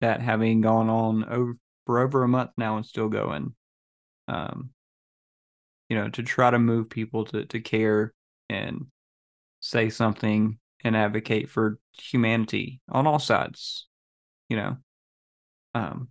[0.00, 1.54] that having gone on over
[1.86, 3.54] for over a month now and still going.
[4.26, 4.70] Um,
[5.88, 8.12] you know, to try to move people to to care
[8.50, 8.86] and
[9.60, 13.86] say something and advocate for humanity on all sides.
[14.48, 14.76] You know,
[15.74, 16.08] um,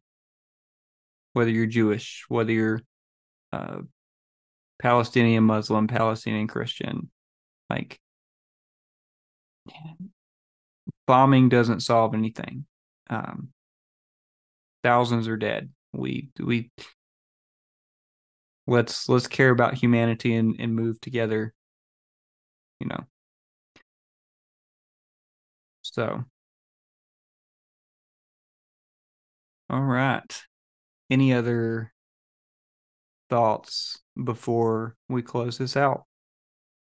[1.34, 2.82] whether you're Jewish, whether you're
[3.52, 3.80] uh,
[4.82, 7.12] Palestinian Muslim, Palestinian Christian,
[7.70, 8.00] like
[11.08, 12.66] bombing doesn't solve anything.
[13.10, 13.50] Um,
[14.84, 15.70] thousands are dead.
[15.94, 16.72] We we
[18.68, 21.54] let's let's care about humanity and, and move together.
[22.80, 23.06] You know.
[25.82, 26.26] So
[29.70, 30.44] all right.
[31.10, 31.94] Any other
[33.30, 36.06] thoughts before we close this out?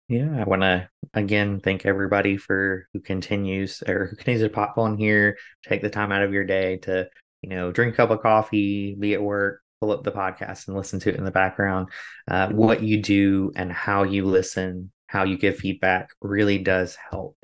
[0.08, 4.78] Yeah, I want to again thank everybody for who continues or who continues to pop
[4.78, 5.36] on here,
[5.66, 7.08] take the time out of your day to,
[7.42, 10.76] you know, drink a cup of coffee, be at work, pull up the podcast and
[10.76, 11.88] listen to it in the background.
[12.26, 17.36] Uh, what you do and how you listen, how you give feedback really does help.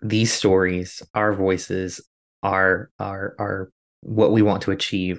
[0.00, 2.00] These stories, our voices,
[2.42, 3.70] are are are
[4.02, 5.18] what we want to achieve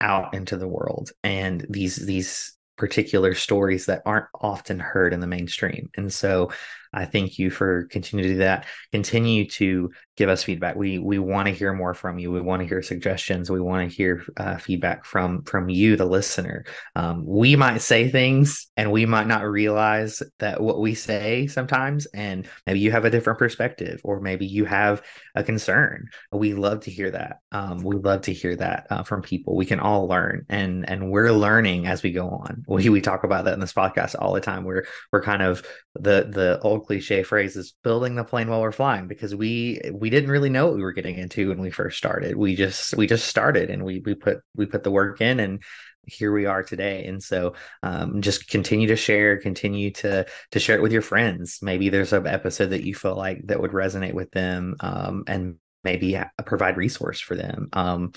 [0.00, 5.26] out into the world, and these these particular stories that aren't often heard in the
[5.26, 5.90] mainstream.
[5.96, 6.50] And so
[6.92, 8.66] I thank you for continuing to do that.
[8.92, 10.74] Continue to give us feedback.
[10.74, 12.32] We we want to hear more from you.
[12.32, 13.50] We want to hear suggestions.
[13.50, 16.64] We want to hear uh, feedback from from you, the listener.
[16.96, 22.06] Um, we might say things and we might not realize that what we say sometimes,
[22.06, 25.02] and maybe you have a different perspective, or maybe you have
[25.36, 26.08] a concern.
[26.32, 27.38] We love to hear that.
[27.52, 29.54] Um, we love to hear that uh, from people.
[29.54, 32.64] We can all learn, and and we're learning as we go on.
[32.78, 34.64] We we talk about that in this podcast all the time.
[34.64, 35.64] We're we're kind of
[35.94, 40.07] the the old cliche phrase is building the plane while we're flying because we we
[40.10, 42.36] didn't really know what we were getting into when we first started.
[42.36, 45.62] We just we just started and we we put we put the work in and
[46.06, 47.04] here we are today.
[47.04, 51.60] And so um, just continue to share continue to to share it with your friends.
[51.62, 55.56] Maybe there's an episode that you feel like that would resonate with them um, and
[55.84, 57.68] maybe provide resource for them.
[57.72, 58.12] Um,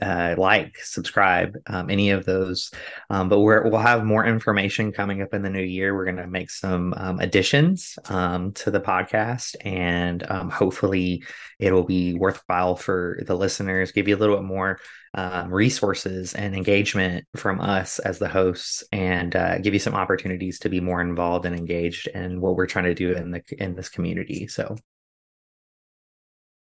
[0.00, 2.70] uh, like, subscribe, um, any of those.
[3.10, 5.94] Um, but we're, we'll have more information coming up in the new year.
[5.94, 11.24] We're going to make some um, additions um, to the podcast, and um, hopefully,
[11.58, 13.92] it'll be worthwhile for the listeners.
[13.92, 14.78] Give you a little bit more
[15.14, 20.58] um, resources and engagement from us as the hosts, and uh, give you some opportunities
[20.60, 23.74] to be more involved and engaged in what we're trying to do in the in
[23.74, 24.46] this community.
[24.46, 24.76] So,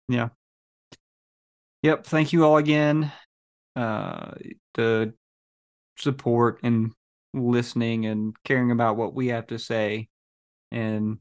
[0.08, 0.28] yeah.
[1.82, 2.06] Yep.
[2.06, 3.10] Thank you all again
[3.76, 4.32] uh,
[4.74, 5.14] the
[5.96, 6.92] support and
[7.34, 10.08] listening and caring about what we have to say
[10.70, 11.18] and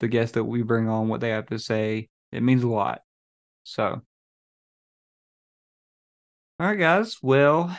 [0.00, 2.08] the guests that we bring on what they have to say.
[2.32, 3.00] It means a lot.
[3.62, 4.02] So.
[6.60, 7.18] All right guys.
[7.22, 7.76] Well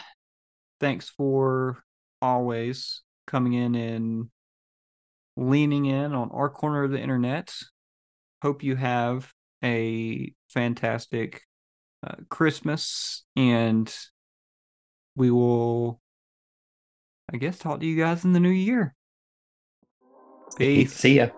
[0.79, 1.83] thanks for
[2.21, 4.29] always coming in and
[5.37, 7.53] leaning in on our corner of the internet.
[8.41, 9.31] Hope you have
[9.63, 11.41] a fantastic
[12.05, 13.93] uh, christmas and
[15.15, 15.99] we will,
[17.31, 18.95] I guess, talk to you guys in the new year.
[20.57, 20.93] Peace.
[20.93, 21.29] See ya.